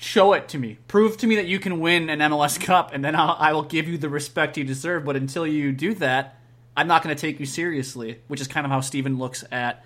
show 0.00 0.32
it 0.32 0.48
to 0.48 0.58
me. 0.58 0.78
Prove 0.88 1.18
to 1.18 1.26
me 1.26 1.36
that 1.36 1.44
you 1.44 1.58
can 1.58 1.78
win 1.78 2.08
an 2.08 2.20
MLS 2.20 2.58
Cup, 2.58 2.94
and 2.94 3.04
then 3.04 3.14
I'll, 3.14 3.36
I 3.38 3.52
will 3.52 3.64
give 3.64 3.86
you 3.86 3.98
the 3.98 4.08
respect 4.08 4.56
you 4.56 4.64
deserve. 4.64 5.04
But 5.04 5.16
until 5.16 5.46
you 5.46 5.72
do 5.72 5.92
that, 5.96 6.38
I'm 6.74 6.88
not 6.88 7.02
going 7.02 7.14
to 7.14 7.20
take 7.20 7.38
you 7.38 7.44
seriously, 7.44 8.22
which 8.26 8.40
is 8.40 8.48
kind 8.48 8.64
of 8.64 8.72
how 8.72 8.80
Steven 8.80 9.18
looks 9.18 9.44
at 9.52 9.84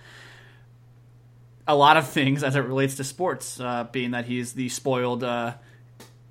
a 1.66 1.74
lot 1.74 1.96
of 1.96 2.06
things 2.06 2.44
as 2.44 2.54
it 2.54 2.60
relates 2.60 2.94
to 2.98 3.02
sports, 3.02 3.58
uh, 3.58 3.88
being 3.90 4.12
that 4.12 4.26
he's 4.26 4.52
the 4.52 4.68
spoiled. 4.68 5.24
Uh, 5.24 5.54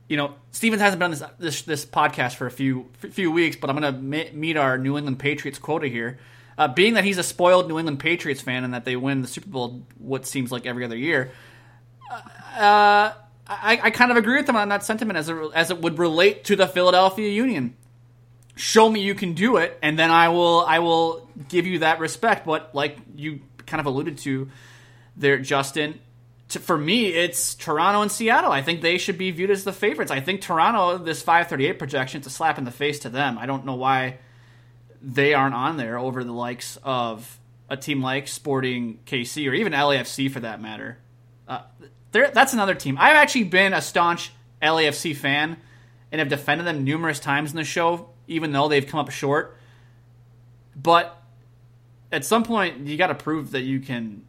you 0.08 0.15
know, 0.17 0.36
Stevens 0.52 0.82
hasn't 0.82 1.00
been 1.00 1.12
on 1.12 1.12
this, 1.12 1.24
this, 1.38 1.62
this 1.63 1.86
podcast 1.86 2.36
for 2.36 2.48
a 2.48 2.52
few 2.52 2.89
few 3.12 3.32
weeks, 3.32 3.56
but 3.56 3.70
I'm 3.70 3.78
going 3.78 3.93
to 3.93 4.34
meet 4.34 4.58
our 4.58 4.78
New 4.78 4.98
England 4.98 5.20
Patriots 5.20 5.60
quota 5.60 5.88
here. 5.88 6.20
Uh, 6.58 6.67
being 6.67 6.96
that 6.96 7.04
he's 7.04 7.17
a 7.17 7.24
spoiled 7.24 7.67
New 7.67 7.78
England 7.78 8.00
Patriots 8.00 8.41
fan 8.41 8.63
and 8.63 8.74
that 8.74 8.84
they 8.84 8.96
win 8.96 9.22
the 9.22 9.28
Super 9.28 9.50
Bowl 9.50 9.84
what 10.00 10.26
seems 10.26 10.52
like 10.52 10.65
every 10.65 10.84
other 10.84 10.98
year, 10.98 11.32
uh, 12.10 13.12
I, 13.50 13.80
I 13.84 13.89
kind 13.91 14.12
of 14.12 14.17
agree 14.17 14.38
with 14.38 14.50
him 14.50 14.56
on 14.56 14.70
that 14.70 14.84
sentiment 14.84 15.17
as 15.17 15.30
it, 15.30 15.38
as 15.54 15.72
it 15.72 15.80
would 15.80 16.00
relate 16.00 16.46
to 16.46 16.56
the 16.56 16.67
Philadelphia 16.67 17.30
Union. 17.30 17.76
Show 18.56 18.89
me 18.89 19.02
you 19.02 19.13
can 19.13 19.34
do 19.34 19.58
it, 19.58 19.78
and 19.84 20.00
then 20.00 20.10
I 20.10 20.30
will 20.30 20.62
I 20.62 20.80
will 20.80 21.30
give 21.48 21.67
you 21.67 21.80
that 21.80 22.00
respect. 22.00 22.46
But 22.46 22.74
like 22.74 22.98
you 23.15 23.41
kind 23.67 23.80
of 23.80 23.86
alluded 23.86 24.17
to 24.20 24.50
there, 25.15 25.38
Justin, 25.38 26.00
to, 26.49 26.60
for 26.60 26.77
me, 26.77 27.07
it's 27.07 27.55
Toronto 27.55 28.01
and 28.01 28.12
Seattle. 28.12 28.51
I 28.51 28.62
think 28.62 28.81
they 28.81 28.97
should 28.97 29.17
be 29.17 29.31
viewed 29.31 29.51
as 29.51 29.63
the 29.63 29.73
favorites. 29.73 30.12
I 30.12 30.21
think 30.21 30.41
Toronto, 30.41 30.97
this 30.97 31.21
538 31.21 31.79
projection, 31.79 32.19
it's 32.19 32.27
a 32.27 32.31
slap 32.31 32.57
in 32.57 32.63
the 32.63 32.71
face 32.71 32.99
to 32.99 33.10
them. 33.10 33.38
I 33.38 33.45
don't 33.45 33.65
know 33.65 33.75
why 33.75 34.19
they 35.01 35.33
aren't 35.33 35.55
on 35.55 35.77
there 35.77 35.97
over 35.97 36.23
the 36.23 36.31
likes 36.31 36.77
of 36.83 37.39
a 37.69 37.75
team 37.75 38.01
like 38.01 38.27
Sporting 38.27 38.99
KC 39.05 39.49
or 39.49 39.53
even 39.53 39.73
LAFC 39.73 40.31
for 40.31 40.39
that 40.39 40.62
matter. 40.62 40.97
Uh, 41.47 41.62
that's 42.12 42.53
another 42.53 42.75
team. 42.75 42.97
I've 42.99 43.15
actually 43.15 43.43
been 43.43 43.73
a 43.73 43.81
staunch 43.81 44.31
LAFC 44.62 45.15
fan 45.15 45.57
and 46.12 46.19
have 46.19 46.29
defended 46.29 46.65
them 46.65 46.83
numerous 46.83 47.19
times 47.19 47.51
in 47.51 47.57
the 47.57 47.63
show, 47.63 48.10
even 48.27 48.51
though 48.53 48.69
they've 48.69 48.88
come 48.88 49.01
up 49.01 49.12
short. 49.12 49.57
But 50.75 51.21
at 52.12 52.23
some 52.23 52.43
point, 52.43 52.88
you 52.88 52.97
got 52.97 53.07
to 53.07 53.15
prove 53.15 53.51
that 53.51 53.62
you 53.62 53.81
can 53.81 54.23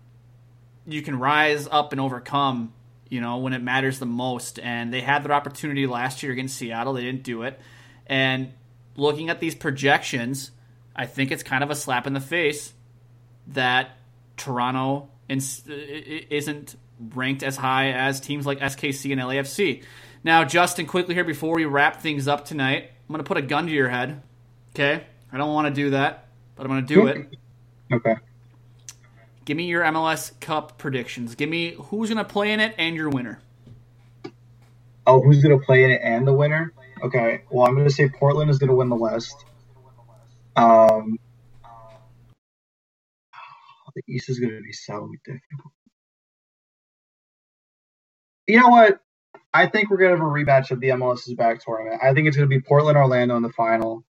you 0.89 1.03
can 1.03 1.19
rise 1.19 1.69
up 1.71 1.93
and 1.93 2.01
overcome. 2.01 2.73
You 3.09 3.21
know 3.21 3.39
when 3.39 3.53
it 3.53 3.63
matters 3.63 3.99
the 3.99 4.07
most, 4.07 4.59
and 4.59 4.93
they 4.93 5.01
had 5.01 5.25
their 5.25 5.33
opportunity 5.33 5.87
last 5.87 6.23
year 6.23 6.33
against 6.33 6.57
Seattle. 6.57 6.95
They 6.95 7.03
didn't 7.03 7.23
do 7.23 7.43
it, 7.43 7.59
and 8.07 8.53
looking 8.97 9.31
at 9.31 9.41
these 9.41 9.55
projections, 9.55 10.51
I 10.95 11.07
think 11.07 11.31
it's 11.31 11.43
kind 11.43 11.63
of 11.63 11.71
a 11.71 11.75
slap 11.75 12.07
in 12.07 12.13
the 12.13 12.21
face 12.21 12.73
that 13.49 13.91
Toronto 14.37 15.09
isn't 15.29 16.77
ranked 17.15 17.43
as 17.43 17.57
high 17.57 17.93
as 17.93 18.21
teams 18.21 18.45
like 18.45 18.59
SKC 18.59 19.13
and 19.13 19.21
LAFC. 19.21 19.85
Now, 20.25 20.45
Justin, 20.45 20.87
quickly 20.87 21.15
here 21.15 21.25
before 21.25 21.55
we 21.55 21.65
wrap 21.65 22.03
things 22.03 22.27
up 22.27 22.45
tonight, 22.45 22.91
I'm 23.09 23.13
going 23.13 23.19
to 23.19 23.29
put 23.29 23.37
a 23.37 23.43
gun 23.43 23.67
to 23.67 23.73
your 23.73 23.89
head. 23.89 24.21
Okay? 24.75 25.05
I 25.33 25.39
don't 25.39 25.55
want 25.55 25.69
to 25.69 25.75
do 25.75 25.91
that, 25.91 26.27
but 26.57 26.67
I'm 26.67 26.73
going 26.73 26.87
to 26.87 26.95
do 26.95 27.07
it. 27.07 27.29
Okay. 27.93 28.17
Give 29.49 29.57
me 29.57 29.65
your 29.65 29.83
MLS 29.85 30.39
Cup 30.41 30.77
predictions. 30.77 31.35
Give 31.35 31.49
me 31.49 31.75
who's 31.85 32.11
going 32.11 32.23
to 32.23 32.31
play 32.31 32.53
in 32.53 32.61
it 32.61 32.75
and 32.77 32.95
your 32.95 33.09
winner. 33.09 33.41
Oh, 35.07 35.23
who's 35.23 35.43
going 35.43 35.59
to 35.59 35.65
play 35.65 35.85
in 35.85 35.91
it 35.91 36.03
and 36.05 36.27
the 36.27 36.35
winner? 36.35 36.75
Okay. 37.03 37.45
Well, 37.49 37.67
I'm 37.67 37.73
going 37.73 37.89
to 37.89 37.91
say 37.91 38.11
Portland 38.11 38.51
is 38.51 38.59
going 38.59 38.69
to 38.69 38.75
win 38.75 38.91
the 38.91 38.97
West. 38.97 39.35
Um, 40.55 41.17
the 43.95 44.03
East 44.07 44.29
is 44.29 44.39
going 44.39 44.53
to 44.53 44.61
be 44.61 44.75
so 44.75 45.11
difficult. 45.25 45.73
You 48.49 48.61
know 48.61 48.69
what? 48.69 49.01
I 49.55 49.65
think 49.65 49.89
we're 49.89 49.97
going 49.97 50.11
to 50.11 50.19
have 50.19 50.27
a 50.27 50.31
rematch 50.31 50.73
of 50.73 50.81
the 50.81 50.89
MLS's 50.89 51.33
back 51.37 51.65
tournament. 51.65 52.03
I 52.05 52.13
think 52.13 52.29
it's 52.29 52.37
going 52.37 52.51
to 52.51 52.55
be 52.55 52.61
Portland 52.61 52.99
Orlando 52.99 53.35
in 53.39 53.43
the 53.43 53.49
final, 53.49 54.05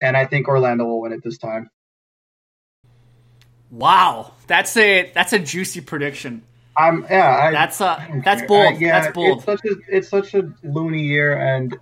and 0.00 0.16
I 0.16 0.24
think 0.24 0.46
Orlando 0.46 0.84
will 0.84 1.00
win 1.00 1.12
it 1.12 1.24
this 1.24 1.38
time. 1.38 1.68
Wow, 3.70 4.32
that's 4.46 4.76
a 4.76 5.10
that's 5.14 5.32
a 5.32 5.38
juicy 5.38 5.80
prediction. 5.80 6.42
Um, 6.78 7.06
yeah, 7.10 7.36
I, 7.36 7.50
that's 7.52 7.80
uh, 7.80 8.04
that's 8.24 8.42
bold. 8.42 8.74
I, 8.74 8.76
yeah, 8.78 9.00
that's 9.00 9.14
bold. 9.14 9.38
It's 9.38 9.46
such 9.46 9.64
a 9.64 9.74
it's 9.88 10.08
such 10.08 10.34
a 10.34 10.52
loony 10.62 11.02
year, 11.02 11.36
and 11.36 11.76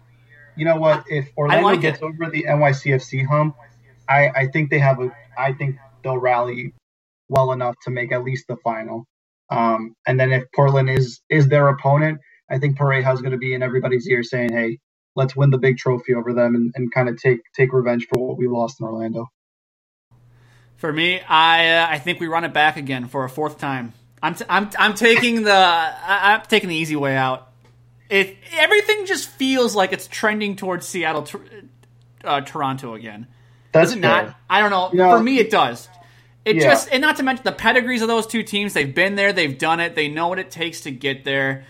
you 0.57 0.65
know 0.65 0.77
what? 0.77 1.05
If 1.09 1.29
Orlando 1.37 1.65
like 1.65 1.81
gets 1.81 1.99
it. 1.99 2.05
over 2.05 2.31
the 2.31 2.45
NYCFC 2.45 3.27
hump, 3.27 3.57
I 4.09 4.29
I 4.29 4.47
think 4.49 4.71
they 4.71 4.79
have 4.79 5.01
a 5.01 5.11
I 5.39 5.53
think 5.53 5.77
they'll 6.03 6.19
rally 6.19 6.75
well 7.29 7.53
enough 7.53 7.77
to 7.85 7.91
make 7.91 8.13
at 8.13 8.25
least 8.25 8.47
the 8.49 8.57
final. 8.57 9.07
Um, 9.51 9.95
and 10.07 10.19
then 10.19 10.33
if 10.33 10.45
Portland 10.55 10.91
is 10.91 11.21
is 11.29 11.49
their 11.49 11.69
opponent, 11.69 12.21
I 12.51 12.59
think 12.59 12.79
Pareja 12.79 13.13
is 13.13 13.21
going 13.21 13.33
to 13.33 13.39
be 13.39 13.55
in 13.55 13.63
everybody's 13.63 14.09
ear 14.09 14.23
saying, 14.23 14.53
"Hey, 14.53 14.79
let's 15.17 15.37
win 15.37 15.51
the 15.51 15.59
big 15.59 15.77
trophy 15.79 16.15
over 16.15 16.33
them 16.33 16.55
and, 16.55 16.73
and 16.77 16.93
kind 16.93 17.09
of 17.09 17.21
take 17.21 17.41
take 17.55 17.73
revenge 17.73 18.07
for 18.13 18.27
what 18.27 18.39
we 18.39 18.49
lost 18.49 18.81
in 18.81 18.87
Orlando." 18.87 19.29
For 20.85 20.93
me, 20.93 21.19
I 21.19 21.77
uh, 21.77 21.87
I 21.93 21.99
think 21.99 22.21
we 22.21 22.27
run 22.27 22.45
it 22.45 22.53
back 22.53 22.77
again 22.77 23.09
for 23.09 23.25
a 23.25 23.31
fourth 23.31 23.57
time. 23.57 23.95
I'm 24.23 24.35
t- 24.35 24.45
I'm 24.47 24.69
I'm 24.79 24.93
taking 24.93 25.43
the 25.43 25.51
I, 25.51 26.35
am 26.35 26.43
taking 26.47 26.69
the 26.69 26.75
easy 26.75 26.95
way 26.95 27.17
out. 27.17 27.51
It 28.11 28.37
everything 28.53 29.07
just 29.07 29.31
feels 29.31 29.75
like 29.75 29.95
it's 29.95 30.07
trending 30.07 30.57
towards 30.57 30.87
Seattle, 30.87 31.27
uh, 32.23 32.43
Toronto 32.43 32.93
again. 32.93 33.29
That's 33.73 33.93
does 33.93 33.97
it 33.97 34.03
fair. 34.03 34.25
not? 34.25 34.37
I 34.51 34.61
don't 34.61 34.69
know. 34.69 34.91
You 34.93 34.99
know. 34.99 35.17
For 35.17 35.23
me, 35.23 35.39
it 35.39 35.49
does. 35.49 35.89
It 36.45 36.57
yeah. 36.57 36.65
just 36.65 36.91
and 36.93 37.01
not 37.01 37.17
to 37.17 37.23
mention 37.23 37.45
the 37.45 37.53
pedigrees 37.53 38.03
of 38.03 38.09
those 38.09 38.27
two 38.27 38.43
teams. 38.43 38.75
They've 38.75 38.95
been 38.95 39.15
there, 39.15 39.33
they've 39.33 39.57
done 39.57 39.81
it, 39.81 39.95
they 39.95 40.09
know 40.09 40.29
what 40.29 40.39
it 40.39 40.51
takes 40.51 40.83
to 40.83 40.91
get 40.91 41.25
there. 41.25 41.65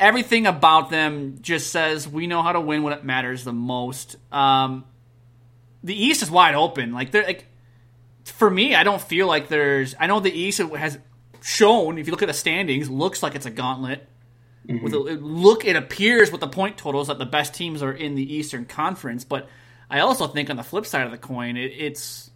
Everything 0.00 0.48
about 0.48 0.90
them 0.90 1.38
just 1.42 1.70
says 1.70 2.08
we 2.08 2.26
know 2.26 2.42
how 2.42 2.50
to 2.50 2.60
win 2.60 2.82
when 2.82 2.92
it 2.92 3.04
matters 3.04 3.44
the 3.44 3.52
most. 3.52 4.16
Um, 4.32 4.84
the 5.84 5.94
East 5.94 6.22
is 6.24 6.30
wide 6.30 6.56
open. 6.56 6.92
Like 6.92 7.12
they're 7.12 7.22
like 7.22 7.46
for 8.24 8.50
me, 8.50 8.74
I 8.74 8.84
don't 8.84 9.00
feel 9.00 9.26
like 9.26 9.48
there's. 9.48 9.94
I 9.98 10.06
know 10.06 10.20
the 10.20 10.32
East 10.32 10.58
has 10.58 10.98
shown, 11.42 11.98
if 11.98 12.06
you 12.06 12.12
look 12.12 12.22
at 12.22 12.28
the 12.28 12.34
standings, 12.34 12.88
looks 12.88 13.22
like 13.22 13.34
it's 13.34 13.46
a 13.46 13.50
gauntlet. 13.50 14.08
Mm-hmm. 14.68 14.84
With 14.84 14.94
a, 14.94 14.98
look, 14.98 15.64
it 15.64 15.74
appears 15.74 16.30
with 16.30 16.40
the 16.40 16.48
point 16.48 16.78
totals 16.78 17.08
that 17.08 17.18
the 17.18 17.26
best 17.26 17.54
teams 17.54 17.82
are 17.82 17.92
in 17.92 18.14
the 18.14 18.34
Eastern 18.34 18.64
Conference. 18.64 19.24
But 19.24 19.48
I 19.90 20.00
also 20.00 20.28
think 20.28 20.50
on 20.50 20.56
the 20.56 20.62
flip 20.62 20.86
side 20.86 21.04
of 21.04 21.10
the 21.10 21.18
coin, 21.18 21.56
it, 21.56 21.72
it's 21.76 22.30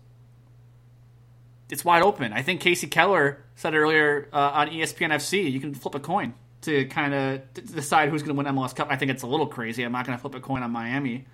it's 1.69 1.85
wide 1.85 2.03
open. 2.03 2.33
I 2.33 2.43
think 2.43 2.63
Kasey 2.63 2.91
Keller 2.91 3.45
said 3.55 3.75
earlier 3.75 4.29
uh, 4.33 4.51
on 4.55 4.69
ESPN 4.69 5.11
FC, 5.11 5.51
you 5.51 5.61
can 5.61 5.75
flip 5.75 5.95
a 5.95 6.01
coin 6.01 6.35
to 6.63 6.85
kind 6.87 7.15
of 7.15 7.55
decide 7.55 8.09
who's 8.09 8.23
going 8.23 8.37
to 8.37 8.43
win 8.43 8.55
MLS 8.55 8.75
Cup. 8.75 8.89
I 8.91 8.97
think 8.97 9.11
it's 9.11 9.23
a 9.23 9.27
little 9.27 9.47
crazy. 9.47 9.85
I'm 9.85 9.93
not 9.93 10.07
going 10.07 10.19
to 10.19 10.21
flip 10.21 10.35
a 10.35 10.41
coin 10.41 10.63
on 10.63 10.71
Miami 10.71 11.27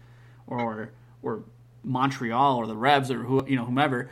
or 0.46 0.90
or 1.22 1.44
Montreal 1.82 2.58
or 2.58 2.66
the 2.66 2.76
Revs 2.76 3.10
or 3.10 3.22
who 3.22 3.46
you 3.46 3.56
know 3.56 3.64
whomever. 3.64 4.10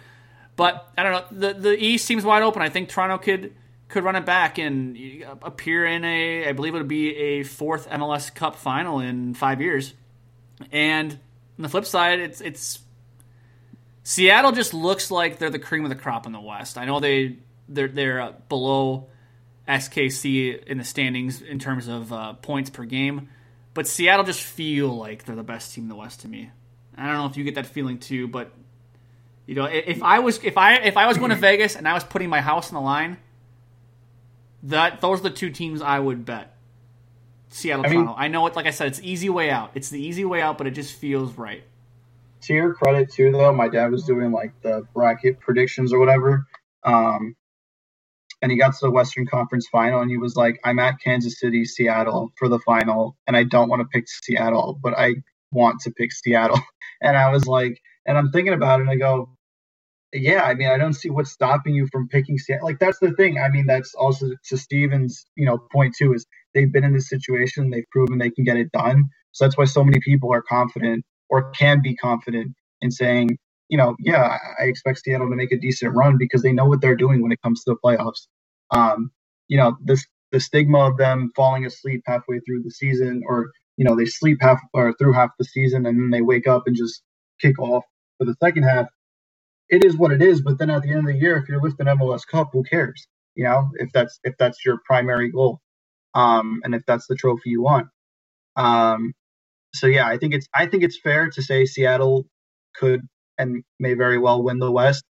But 0.60 0.92
I 0.94 1.04
don't 1.04 1.12
know. 1.12 1.38
The 1.48 1.54
the 1.58 1.82
East 1.82 2.04
seems 2.04 2.22
wide 2.22 2.42
open. 2.42 2.60
I 2.60 2.68
think 2.68 2.90
Toronto 2.90 3.16
could 3.16 3.54
could 3.88 4.04
run 4.04 4.14
it 4.14 4.26
back 4.26 4.58
and 4.58 4.94
appear 5.40 5.86
in 5.86 6.04
a 6.04 6.46
I 6.50 6.52
believe 6.52 6.74
it 6.74 6.76
would 6.76 6.86
be 6.86 7.16
a 7.16 7.44
fourth 7.44 7.88
MLS 7.88 8.34
Cup 8.34 8.56
final 8.56 9.00
in 9.00 9.32
five 9.32 9.62
years. 9.62 9.94
And 10.70 11.12
on 11.12 11.62
the 11.62 11.70
flip 11.70 11.86
side, 11.86 12.20
it's 12.20 12.42
it's 12.42 12.80
Seattle 14.02 14.52
just 14.52 14.74
looks 14.74 15.10
like 15.10 15.38
they're 15.38 15.48
the 15.48 15.58
cream 15.58 15.84
of 15.84 15.88
the 15.88 15.96
crop 15.96 16.26
in 16.26 16.32
the 16.32 16.40
West. 16.42 16.76
I 16.76 16.84
know 16.84 17.00
they 17.00 17.38
they're 17.66 17.88
they're 17.88 18.20
uh, 18.20 18.32
below 18.50 19.08
SKC 19.66 20.62
in 20.64 20.76
the 20.76 20.84
standings 20.84 21.40
in 21.40 21.58
terms 21.58 21.88
of 21.88 22.12
uh, 22.12 22.34
points 22.34 22.68
per 22.68 22.84
game, 22.84 23.30
but 23.72 23.86
Seattle 23.86 24.26
just 24.26 24.42
feel 24.42 24.94
like 24.94 25.24
they're 25.24 25.36
the 25.36 25.42
best 25.42 25.74
team 25.74 25.84
in 25.84 25.88
the 25.88 25.96
West 25.96 26.20
to 26.20 26.28
me. 26.28 26.50
I 26.98 27.06
don't 27.06 27.16
know 27.16 27.24
if 27.24 27.38
you 27.38 27.44
get 27.44 27.54
that 27.54 27.64
feeling 27.64 27.98
too, 27.98 28.28
but 28.28 28.52
you 29.50 29.56
know, 29.56 29.64
if 29.64 30.02
I 30.02 30.20
was 30.20 30.42
if 30.44 30.56
I 30.56 30.76
if 30.76 30.96
I 30.96 31.06
was 31.06 31.18
going 31.18 31.30
to 31.30 31.36
Vegas 31.48 31.74
and 31.74 31.88
I 31.88 31.94
was 31.94 32.04
putting 32.04 32.28
my 32.28 32.40
house 32.40 32.68
on 32.68 32.74
the 32.74 32.80
line, 32.80 33.18
that 34.62 35.00
those 35.00 35.20
are 35.20 35.24
the 35.24 35.30
two 35.30 35.50
teams 35.50 35.82
I 35.82 35.98
would 35.98 36.24
bet. 36.24 36.54
Seattle, 37.48 37.84
I 37.84 37.88
Toronto. 37.88 38.12
Mean, 38.12 38.16
I 38.18 38.28
know 38.28 38.46
it. 38.46 38.54
Like 38.54 38.66
I 38.66 38.70
said, 38.70 38.86
it's 38.86 39.00
easy 39.02 39.28
way 39.28 39.50
out. 39.50 39.72
It's 39.74 39.88
the 39.90 40.00
easy 40.00 40.24
way 40.24 40.40
out, 40.40 40.56
but 40.56 40.68
it 40.68 40.70
just 40.70 40.94
feels 40.94 41.36
right 41.36 41.64
to 42.42 42.54
your 42.54 42.74
credit 42.74 43.12
too, 43.12 43.32
though, 43.32 43.52
my 43.52 43.68
dad 43.68 43.90
was 43.90 44.04
doing 44.04 44.32
like 44.32 44.52
the 44.62 44.86
bracket 44.94 45.40
predictions 45.40 45.92
or 45.92 45.98
whatever. 45.98 46.46
Um, 46.84 47.36
and 48.42 48.50
he 48.50 48.56
got 48.56 48.72
to 48.72 48.78
the 48.82 48.90
Western 48.90 49.26
Conference 49.26 49.68
final 49.70 50.00
and 50.00 50.10
he 50.10 50.16
was 50.16 50.36
like, 50.36 50.58
I'm 50.64 50.78
at 50.78 51.00
Kansas 51.00 51.38
City, 51.38 51.64
Seattle 51.64 52.32
for 52.38 52.48
the 52.48 52.58
final, 52.60 53.16
and 53.26 53.36
I 53.36 53.44
don't 53.44 53.68
want 53.68 53.80
to 53.80 53.88
pick 53.88 54.06
Seattle, 54.08 54.78
but 54.82 54.94
I 54.96 55.16
want 55.52 55.80
to 55.82 55.90
pick 55.90 56.12
Seattle. 56.12 56.60
And 57.02 57.16
I 57.16 57.30
was 57.30 57.46
like, 57.46 57.80
and 58.04 58.18
I'm 58.18 58.30
thinking 58.30 58.52
about 58.52 58.78
it 58.78 58.82
and 58.82 58.90
I 58.90 58.96
go, 58.96 59.30
yeah, 60.14 60.42
I 60.44 60.54
mean, 60.54 60.68
I 60.70 60.78
don't 60.78 60.94
see 60.94 61.10
what's 61.10 61.32
stopping 61.32 61.74
you 61.76 61.88
from 61.92 62.08
picking 62.08 62.38
Seattle. 62.38 62.66
Like 62.68 62.80
that's 62.80 62.98
the 63.00 63.12
thing. 63.12 63.38
I 63.38 63.50
mean, 63.50 63.66
that's 63.66 63.94
also 63.94 64.28
to 64.48 64.58
Steven's, 64.58 65.26
you 65.36 65.46
know, 65.46 65.58
point 65.72 65.96
too 65.98 66.14
is 66.14 66.26
they've 66.54 66.72
been 66.72 66.84
in 66.84 66.94
this 66.94 67.10
situation, 67.10 67.70
they've 67.70 67.88
proven 67.92 68.18
they 68.18 68.32
can 68.32 68.44
get 68.44 68.58
it 68.58 68.72
done. 68.72 69.04
So 69.32 69.46
that's 69.46 69.58
why 69.58 69.66
so 69.66 69.84
many 69.84 70.00
people 70.00 70.34
are 70.34 70.42
confident 70.42 71.06
or 71.30 71.52
can 71.52 71.82
be 71.82 71.96
confident 71.96 72.54
in 72.82 72.90
saying, 72.90 73.38
you 73.68 73.78
know, 73.78 73.96
yeah, 74.00 74.38
I 74.60 74.64
expect 74.64 75.00
Seattle 75.00 75.30
to 75.30 75.36
make 75.36 75.52
a 75.52 75.58
decent 75.60 75.94
run 75.94 76.18
because 76.18 76.42
they 76.42 76.52
know 76.54 76.66
what 76.66 76.82
they're 76.82 76.96
doing 76.96 77.22
when 77.22 77.32
it 77.32 77.42
comes 77.42 77.64
to 77.64 77.72
the 77.72 77.78
playoffs. 77.84 78.26
Um, 78.72 79.12
you 79.48 79.58
know, 79.58 79.78
this 79.84 80.06
the 80.32 80.40
stigma 80.40 80.80
of 80.90 80.98
them 80.98 81.32
falling 81.36 81.66
asleep 81.66 82.02
halfway 82.06 82.40
through 82.40 82.64
the 82.64 82.72
season, 82.72 83.22
or 83.28 83.50
you 83.78 83.86
know, 83.86 83.96
they 83.96 84.06
sleep 84.06 84.38
half 84.42 84.60
or 84.74 84.94
through 84.98 85.14
half 85.14 85.30
the 85.38 85.46
season 85.46 85.86
and 85.86 85.98
then 86.00 86.10
they 86.10 86.22
wake 86.22 86.48
up 86.48 86.64
and 86.66 86.76
just 86.76 87.02
kick 87.40 87.58
off 87.60 87.84
for 88.18 88.26
the 88.26 88.36
second 88.42 88.64
half. 88.64 88.86
It 89.70 89.84
is 89.84 89.96
what 89.98 90.12
it 90.12 90.22
is. 90.22 90.42
But 90.42 90.58
then 90.58 90.70
at 90.70 90.82
the 90.84 90.90
end 90.90 91.00
of 91.00 91.06
the 91.06 91.16
year, 91.18 91.38
if 91.38 91.48
you're 91.48 91.62
lifting 91.62 91.86
MLS 91.88 92.26
Cup, 92.26 92.50
who 92.52 92.64
cares? 92.64 93.06
You 93.36 93.44
know, 93.46 93.70
if 93.76 93.90
that's 93.92 94.20
if 94.24 94.36
that's 94.38 94.64
your 94.66 94.80
primary 94.86 95.32
goal, 95.32 95.60
um, 96.14 96.62
and 96.64 96.74
if 96.74 96.84
that's 96.86 97.06
the 97.08 97.16
trophy 97.16 97.50
you 97.50 97.62
want. 97.62 97.88
Um, 98.56 99.14
so 99.74 99.88
yeah, 99.88 100.06
I 100.08 100.18
think 100.18 100.34
it's 100.34 100.48
I 100.54 100.66
think 100.66 100.84
it's 100.84 100.98
fair 101.00 101.30
to 101.30 101.42
say 101.42 101.66
Seattle 101.66 102.26
could 102.76 103.02
and 103.38 103.64
may 103.80 103.94
very 103.94 104.18
well 104.18 104.42
win 104.42 104.58
the 104.60 104.72
West. 104.72 105.04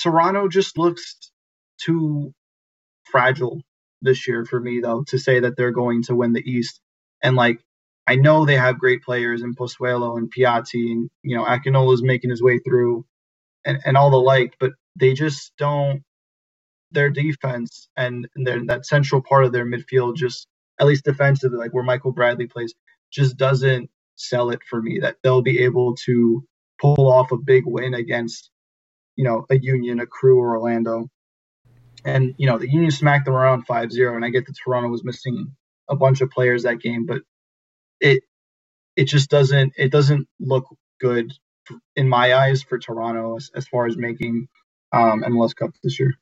Toronto 0.00 0.48
just 0.48 0.78
looks 0.78 1.16
too 1.80 2.32
fragile 3.06 3.62
this 4.02 4.28
year 4.28 4.44
for 4.46 4.60
me 4.60 4.80
though 4.82 5.04
to 5.08 5.18
say 5.18 5.40
that 5.40 5.56
they're 5.56 5.72
going 5.72 6.02
to 6.04 6.16
win 6.16 6.32
the 6.34 6.42
East. 6.50 6.80
And 7.22 7.36
like 7.36 7.60
I 8.06 8.16
know 8.16 8.46
they 8.46 8.56
have 8.56 8.78
great 8.80 9.02
players 9.02 9.42
in 9.42 9.54
Pozuelo 9.56 10.18
and 10.18 10.32
Piatti 10.32 10.92
and 10.92 11.10
you 11.22 11.36
know 11.36 11.44
Akinola 11.44 11.94
is 11.94 12.02
making 12.02 12.30
his 12.30 12.42
way 12.42 12.60
through 12.60 13.06
and, 13.66 13.80
and 13.86 13.98
all 13.98 14.10
the 14.10 14.18
like, 14.18 14.56
but 14.60 14.72
they 14.96 15.14
just 15.14 15.52
don't 15.58 16.02
their 16.92 17.10
defense 17.10 17.88
and 17.96 18.28
their 18.36 18.64
that 18.66 18.86
central 18.86 19.22
part 19.22 19.44
of 19.44 19.52
their 19.52 19.66
midfield 19.66 20.16
just 20.16 20.48
at 20.80 20.86
least 20.88 21.04
defensively, 21.04 21.58
like 21.58 21.74
where 21.74 21.84
Michael 21.84 22.12
Bradley 22.12 22.48
plays, 22.48 22.74
just 23.12 23.36
doesn't 23.38 23.90
sell 24.16 24.50
it 24.50 24.60
for 24.70 24.82
me 24.82 25.00
that 25.00 25.16
they'll 25.22 25.42
be 25.42 25.60
able 25.64 25.96
to 26.06 26.44
pull 26.80 27.12
off 27.12 27.32
a 27.32 27.38
big 27.38 27.64
win 27.66 27.94
against, 27.94 28.50
you 29.16 29.24
know, 29.24 29.46
a 29.50 29.58
Union, 29.58 30.00
a 30.00 30.06
Crew, 30.06 30.40
or 30.40 30.56
Orlando. 30.58 31.08
And, 32.04 32.34
you 32.38 32.46
know, 32.46 32.58
the 32.58 32.70
Union 32.70 32.90
smacked 32.92 33.26
them 33.26 33.34
around 33.34 33.66
5 33.66 33.92
0, 33.92 34.16
and 34.16 34.24
I 34.24 34.30
get 34.30 34.46
that 34.46 34.56
Toronto 34.64 34.90
was 34.90 35.04
missing 35.04 35.56
a 35.88 35.96
bunch 35.96 36.20
of 36.22 36.30
players 36.30 36.64
that 36.64 36.80
game, 36.80 37.06
but 37.06 37.22
it 38.00 38.22
it 38.96 39.04
just 39.06 39.30
doesn't 39.30 39.74
it 39.76 39.90
doesn't 39.92 40.28
look 40.40 40.66
good 41.00 41.32
in 41.94 42.08
my 42.08 42.34
eyes 42.34 42.62
for 42.62 42.78
Toronto 42.78 43.36
as, 43.36 43.50
as 43.54 43.66
far 43.66 43.86
as 43.86 43.96
making 43.96 44.48
um, 44.92 45.22
MLS 45.22 45.54
Cup 45.54 45.70
this 45.82 45.98
year. 45.98 46.14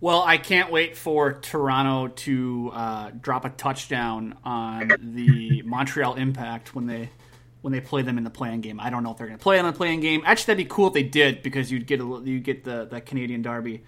Well, 0.00 0.22
I 0.22 0.36
can't 0.36 0.70
wait 0.70 0.96
for 0.96 1.32
Toronto 1.32 2.08
to 2.08 2.70
uh, 2.74 3.10
drop 3.18 3.44
a 3.44 3.50
touchdown 3.50 4.36
on 4.44 4.92
the 5.00 5.62
Montreal 5.64 6.14
Impact 6.16 6.74
when 6.74 6.86
they 6.86 7.10
when 7.62 7.72
they 7.72 7.80
play 7.80 8.02
them 8.02 8.18
in 8.18 8.24
the 8.24 8.30
playing 8.30 8.60
game. 8.60 8.78
I 8.78 8.90
don't 8.90 9.02
know 9.02 9.12
if 9.12 9.16
they're 9.16 9.26
going 9.26 9.38
to 9.38 9.42
play 9.42 9.58
in 9.58 9.64
the 9.64 9.72
playing 9.72 10.00
game. 10.00 10.22
Actually, 10.26 10.52
that'd 10.52 10.68
be 10.68 10.74
cool 10.74 10.88
if 10.88 10.92
they 10.92 11.02
did 11.02 11.42
because 11.42 11.72
you'd 11.72 11.86
get 11.86 12.00
a, 12.00 12.22
you 12.22 12.38
get 12.38 12.64
the 12.64 12.84
the 12.84 13.00
Canadian 13.00 13.40
Derby 13.40 13.82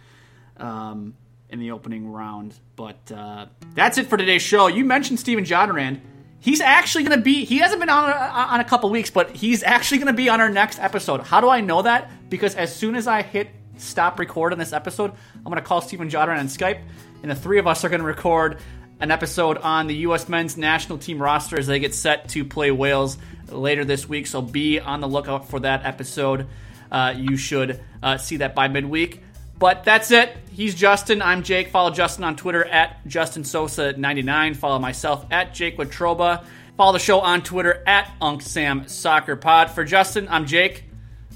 um, 0.57 1.15
in 1.51 1.59
the 1.59 1.73
opening 1.73 2.11
round. 2.11 2.55
But 2.77 3.13
uh, 3.15 3.47
that's 3.75 3.99
it 3.99 4.07
for 4.07 4.17
today's 4.17 4.41
show. 4.41 4.69
You 4.69 4.87
mentioned 4.87 5.21
Steven 5.21 5.45
Jodorand. 5.45 6.01
He's 6.41 6.61
actually 6.61 7.05
going 7.05 7.19
to 7.19 7.25
be. 7.25 7.45
He 7.45 7.59
hasn't 7.59 7.81
been 7.81 7.89
on 7.89 8.11
a, 8.11 8.15
on 8.15 8.61
a 8.61 8.65
couple 8.65 8.91
weeks, 8.91 9.11
but 9.11 9.31
he's 9.31 9.63
actually 9.63 9.99
going 9.99 10.09
to 10.09 10.13
be 10.13 10.29
on 10.29 10.41
our 10.41 10.51
next 10.51 10.79
episode. 10.79 11.23
How 11.23 11.41
do 11.41 11.49
I 11.49 11.61
know 11.61 11.83
that? 11.83 12.11
Because 12.31 12.55
as 12.55 12.75
soon 12.75 12.95
as 12.95 13.07
I 13.07 13.23
hit 13.23 13.51
stop 13.79 14.19
recording 14.19 14.59
this 14.59 14.73
episode, 14.73 15.13
I'm 15.35 15.45
going 15.45 15.57
to 15.57 15.63
call 15.63 15.81
Steven 15.81 16.09
Jodorand 16.09 16.39
on 16.39 16.47
Skype, 16.47 16.81
and 17.23 17.31
the 17.31 17.35
three 17.35 17.59
of 17.59 17.67
us 17.67 17.85
are 17.85 17.89
going 17.89 18.01
to 18.01 18.07
record 18.07 18.59
an 19.01 19.11
episode 19.11 19.59
on 19.59 19.87
the 19.87 19.97
U.S. 19.97 20.29
men's 20.29 20.57
national 20.57 20.99
team 20.99 21.21
roster 21.21 21.59
as 21.59 21.67
they 21.67 21.79
get 21.79 21.95
set 21.95 22.29
to 22.31 22.45
play 22.45 22.71
Wales 22.71 23.19
later 23.49 23.85
this 23.85 24.09
week. 24.09 24.27
So 24.27 24.41
be 24.41 24.81
on 24.81 25.01
the 25.01 25.09
lookout 25.09 25.49
for 25.49 25.61
that 25.61 25.85
episode. 25.85 26.47
Uh, 26.91 27.15
you 27.17 27.37
should 27.37 27.81
uh, 28.03 28.17
see 28.17 28.39
that 28.39 28.55
by 28.55 28.69
midweek. 28.69 29.23
But 29.59 29.85
that's 29.85 30.11
it. 30.11 30.37
He's 30.51 30.75
Justin. 30.75 31.23
I'm 31.23 31.43
Jake. 31.43 31.69
Follow 31.69 31.91
Justin 31.91 32.25
on 32.25 32.37
Twitter 32.37 32.65
at 32.65 33.07
Justin 33.07 33.43
Sosa99. 33.43 34.57
Follow 34.57 34.79
myself 34.79 35.27
at 35.31 35.55
Jake 35.55 35.79
Watroba. 35.79 36.45
Follow 36.77 36.93
the 36.93 36.99
show 36.99 37.21
on 37.21 37.43
Twitter 37.43 37.83
at 37.87 38.13
Unc 38.21 38.43
Sam 38.43 38.87
Soccer 38.87 39.37
Pod. 39.37 39.71
For 39.71 39.85
Justin, 39.85 40.29
I'm 40.31 40.47
Jake. 40.47 40.85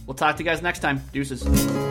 We'll 0.06 0.14
talk 0.14 0.36
to 0.36 0.42
you 0.42 0.48
guys 0.48 0.60
next 0.60 0.80
time. 0.80 1.02
Deuces. 1.12 1.89